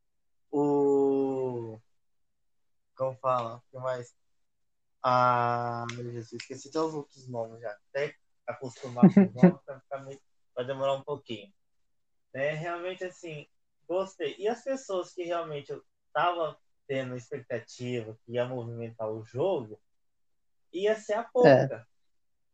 [0.50, 1.80] O.
[2.94, 3.56] Como fala?
[3.56, 4.14] O que mais?
[5.02, 7.76] Ah, meu Jesus, esqueci até os outros nomes já.
[7.90, 8.14] Até
[8.46, 10.20] acostumar com os nomes vai, ficar meio-
[10.54, 11.52] vai demorar um pouquinho.
[12.32, 12.52] Né?
[12.52, 13.48] Realmente, assim,
[13.88, 14.36] gostei.
[14.38, 19.80] E as pessoas que realmente eu tava tendo expectativa que ia movimentar o jogo,
[20.72, 21.86] ia ser a pouca.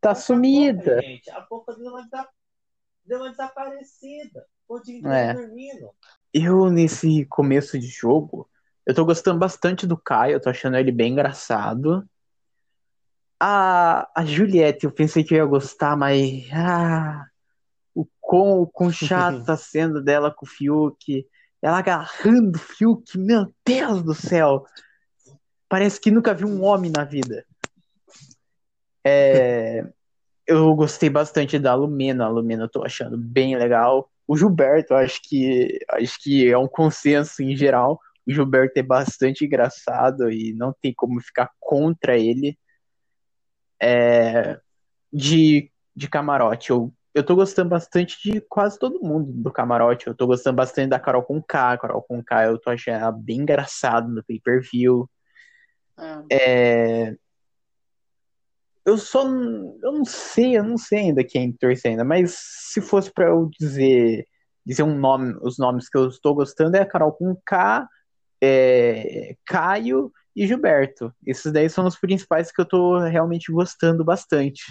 [0.01, 1.01] Tá sumida.
[1.01, 2.29] Gente, a pouca uma, desa-
[3.05, 4.45] deu uma desaparecida.
[4.67, 5.33] O dia É.
[5.33, 5.89] dormindo.
[6.33, 8.47] Eu, nesse começo de jogo,
[8.85, 12.07] eu tô gostando bastante do Caio, eu tô achando ele bem engraçado.
[13.39, 16.47] A, a Juliette, eu pensei que eu ia gostar, mas.
[16.53, 17.25] Ah,
[17.95, 21.25] o quão, o quão chato tá sendo dela com o Fiuk.
[21.61, 24.65] Ela agarrando o Fiuk, meu Deus do céu!
[25.67, 27.45] Parece que nunca viu um homem na vida.
[29.03, 29.87] É,
[30.49, 32.25] eu gostei bastante da Lumena.
[32.25, 34.09] A Lumena eu tô achando bem legal.
[34.27, 37.99] O Gilberto, acho que acho que é um consenso em geral.
[38.27, 42.57] O Gilberto é bastante engraçado e não tem como ficar contra ele.
[43.81, 44.59] É,
[45.13, 50.07] de, de camarote, eu, eu tô gostando bastante de quase todo mundo do camarote.
[50.07, 51.77] Eu tô gostando bastante da Carol com K.
[51.77, 55.07] Carol com K, eu tô achando ela bem engraçado no pay-per-view.
[56.31, 57.15] É,
[58.89, 63.11] eu só eu não sei, eu não sei ainda quem torcer ainda, mas se fosse
[63.11, 64.25] pra eu dizer
[64.65, 67.87] dizer um nome, os nomes que eu estou gostando é Carol com K,
[68.41, 71.11] é, Caio e Gilberto.
[71.25, 74.61] Esses daí são os principais que eu tô realmente gostando bastante.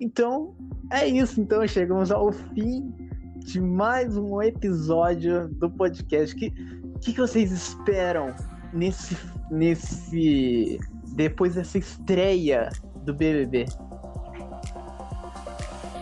[0.00, 0.56] Então,
[0.90, 1.40] é isso.
[1.40, 2.90] Então, chegamos ao fim
[3.38, 6.34] de mais um episódio do podcast.
[6.34, 6.50] O que,
[7.00, 8.34] que, que vocês esperam
[8.72, 9.16] nesse,
[9.50, 10.78] nesse.
[11.18, 12.70] Depois dessa estreia
[13.02, 13.66] do BBB?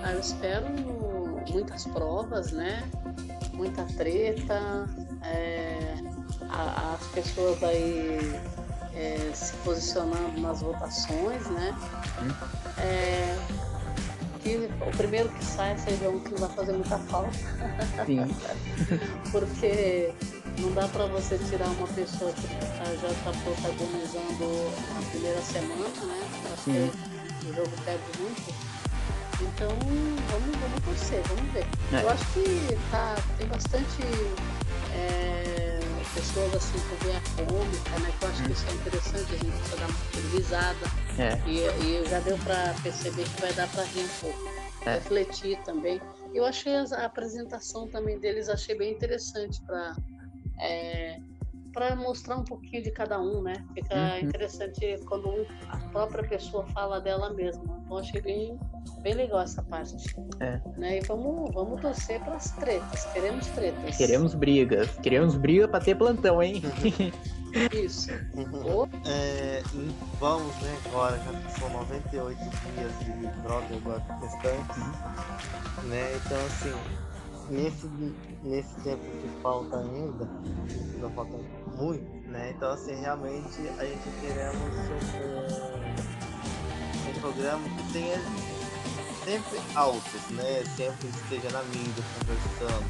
[0.04, 0.66] Ah, eu espero
[1.50, 2.82] muitas provas, né?
[3.54, 4.86] Muita treta,
[5.24, 5.94] é,
[6.50, 8.18] a- as pessoas aí
[8.94, 11.74] é, se posicionando nas votações, né?
[12.78, 13.34] É,
[14.42, 17.30] que o primeiro que sai seja um que vai fazer muita falta.
[18.04, 18.26] Sim.
[19.32, 20.12] Porque
[20.58, 26.04] não dá para você tirar uma pessoa que tá- já está protagonizando a primeira semana,
[26.04, 26.56] né?
[26.64, 26.90] Sim.
[27.40, 28.54] que o jogo perde muito.
[29.42, 31.66] Então vamos, vamos torcer, vamos ver.
[31.92, 32.02] É.
[32.02, 34.02] Eu acho que tá, tem bastante
[34.94, 35.78] é,
[36.14, 38.12] pessoas assim com veia cômica, né?
[38.18, 40.86] Que eu acho que isso é interessante, a gente precisa dar uma risada.
[41.18, 41.40] É.
[41.46, 41.58] E,
[42.02, 44.50] e já deu para perceber que vai dar para rir um pouco.
[44.86, 44.94] É.
[44.94, 46.00] Refletir também.
[46.32, 49.94] Eu achei a apresentação também deles, achei bem interessante para
[51.72, 53.52] para mostrar um pouquinho de cada um, né?
[53.74, 54.18] Fica Uhum.
[54.20, 57.62] interessante quando a própria pessoa fala dela mesma.
[57.84, 58.58] Então achei bem,
[59.02, 59.94] bem legal essa parte.
[60.40, 60.58] É.
[60.78, 60.98] Né?
[60.98, 63.04] E vamos, vamos torcer para as tretas.
[63.12, 63.96] Queremos tretas.
[63.96, 64.90] Queremos brigas.
[65.02, 66.62] Queremos briga pra ter plantão, hein?
[67.72, 68.10] Isso.
[69.06, 74.76] É, e vamos, né, agora já são 98 dias de droga agora restantes,
[75.84, 76.74] né, então assim,
[77.50, 77.86] nesse,
[78.42, 80.28] nesse tempo que falta ainda,
[81.00, 81.38] não falta
[81.76, 85.36] muito, né, então assim, realmente a gente queremos um,
[87.08, 88.18] um programa que tenha
[89.24, 92.86] sempre altos, né, sempre esteja na mídia conversando,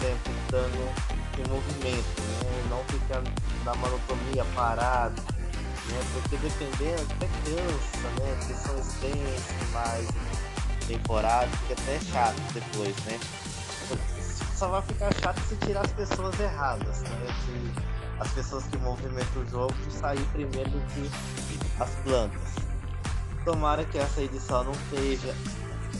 [0.00, 2.64] sempre estando em movimento, né?
[2.68, 3.22] Não ficar
[3.64, 6.00] na monotonia parado, né?
[6.12, 8.36] Porque dependendo, até cansa, né?
[8.38, 10.08] Porque são extensos mais
[10.86, 13.18] temporadas, fica até chato depois, né?
[14.62, 17.10] Só vai ficar chato se tirar as pessoas erradas, né?
[18.20, 21.10] As pessoas que movimentam o jogo sair primeiro do que
[21.80, 22.48] as plantas.
[23.44, 25.34] Tomara que essa edição não seja,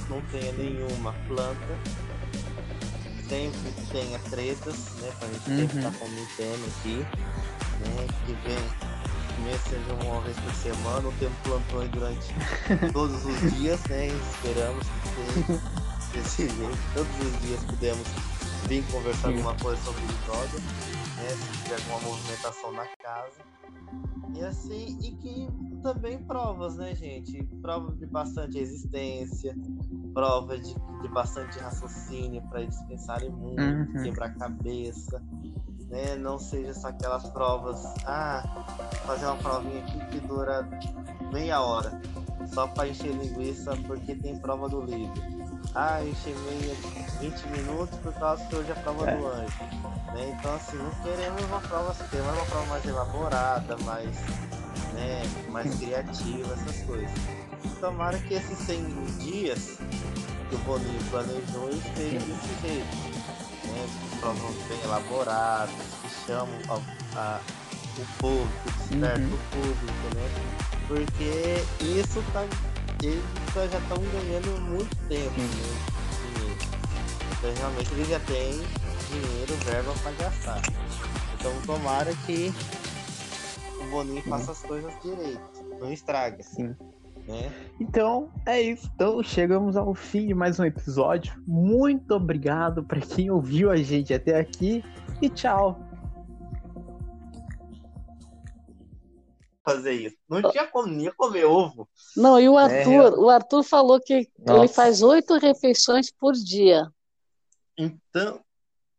[0.09, 1.77] não tenha nenhuma planta
[3.29, 5.11] sempre tenha tretas, né?
[5.19, 5.89] Pra gente sempre Uhum.
[5.89, 6.97] estar comentando aqui,
[7.81, 8.07] né?
[8.27, 12.35] Que vem, mesmo seja uma vez por semana, ou temos plantões durante
[12.93, 14.07] todos os dias, né?
[14.07, 15.61] Esperamos que seja
[16.13, 18.07] desse jeito, todos os dias podemos
[18.73, 19.37] vir conversar Sim.
[19.37, 20.59] alguma coisa sobre droga,
[21.16, 21.29] né?
[21.29, 23.39] Se tiver alguma movimentação na casa.
[24.35, 25.47] E assim, e que
[25.83, 27.45] também provas, né, gente?
[27.61, 29.55] Prova de bastante resistência,
[30.14, 34.03] prova de, de bastante raciocínio para eles pensarem muito, Uhum.
[34.03, 35.23] quebrar a cabeça,
[35.91, 36.16] né?
[36.16, 38.43] Não seja só aquelas provas, ah,
[39.05, 40.66] fazer uma provinha aqui que dura
[41.31, 42.01] meia hora,
[42.55, 45.41] só para encher linguiça porque tem prova do livro.
[45.75, 46.75] Ah, encher meia
[47.21, 49.17] 20 minutos por causa que hoje é a prova É.
[49.17, 49.53] do anjo.
[50.15, 50.37] Né?
[50.39, 54.17] Então assim, não queremos uma prova assim, queremos uma prova mais elaborada, mais,
[54.93, 57.11] né, mais criativa, essas coisas.
[57.81, 58.85] Tomara que esses 100
[59.19, 59.79] dias
[60.51, 62.97] que o Boninho planejou esteja desse jeito.
[63.67, 63.89] Né?
[64.21, 67.41] Provas bem elaboradas, que chamam a- a-
[67.99, 69.35] o público, desperta Uhum.
[69.35, 70.31] o público, né?
[70.89, 72.45] Porque isso tá.
[73.03, 73.23] Eles
[73.55, 75.49] já estão ganhando muito tempo, né?
[75.49, 75.93] Dinheiro.
[77.39, 78.53] Então realmente eles já têm
[79.11, 80.63] dinheiro, verba para gastar.
[81.35, 82.53] Então tomara que
[83.81, 85.41] o Boninho faça as coisas direito,
[85.81, 86.43] não estraga.
[86.43, 86.77] Sim.
[87.27, 87.53] Né?
[87.81, 88.91] Então, é isso.
[88.95, 91.35] Então, chegamos ao fim de mais um episódio.
[91.47, 94.85] Muito obrigado para quem ouviu a gente até aqui
[95.21, 95.82] e tchau.
[99.65, 100.17] Fazer isso.
[100.29, 101.89] Não tinha como, nem comer ovo.
[102.17, 104.75] Não, e o É, Arthur, real- o Arthur falou que ele Nossa.
[104.75, 106.89] faz oito refeições por dia.
[107.79, 108.41] Então.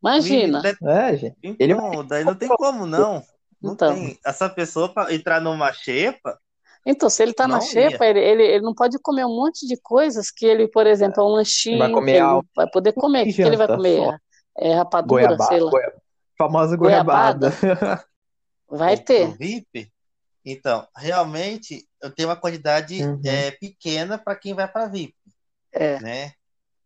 [0.02, 0.62] Imagina.
[0.84, 1.36] É, gente.
[1.44, 3.24] Então, daí não tem como, não.
[3.62, 3.94] Não Então.
[3.94, 4.18] tem.
[4.26, 6.38] Essa pessoa para entrar numa xepa,
[6.86, 9.78] Então, se ele tá na xepa, ele, ele, ele não pode comer um monte de
[9.82, 12.48] coisas que ele, por exemplo, é um lanchinho, Vai comer ele algo.
[12.56, 13.22] vai poder comer.
[13.22, 13.98] O que, que ele vai comer?
[14.04, 14.18] só.
[14.58, 15.72] É rapadura, Goiaba, sei lá.
[15.72, 16.02] goiaba-
[16.38, 17.50] famosa Goiabada.
[17.52, 18.06] goiabada.
[18.70, 19.38] Vai ter.
[19.38, 19.93] VIP.
[20.46, 23.22] Então, realmente, eu tenho uma quantidade Uhum.
[23.26, 25.16] é, pequena para quem vai para VIP,
[25.72, 26.00] É.
[26.02, 26.34] né?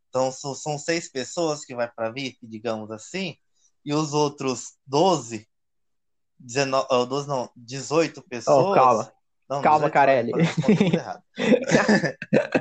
[0.10, 3.36] Então, são, são seis pessoas que vai para VIP, digamos assim,
[3.84, 5.48] e os outros 12,
[6.40, 8.66] 19, oh, 12 não, 18 pessoas.
[8.66, 9.12] Oh, calma.
[9.50, 10.32] Não, Calma, 18 Carelli.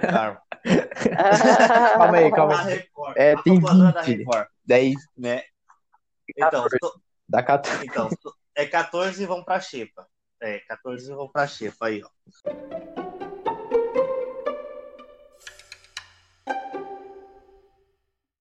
[0.09, 0.43] Calma.
[1.99, 2.75] calma aí, calma aí.
[2.77, 4.19] Record, É, a tem propaganda da 20.
[4.19, 5.43] Record, 10, né?
[6.37, 7.85] Então, to- dá 14.
[7.85, 8.09] então,
[8.55, 10.07] é 14 vão pra Xepa.
[10.43, 13.06] É, 14 vão pra Xepa aí, ó.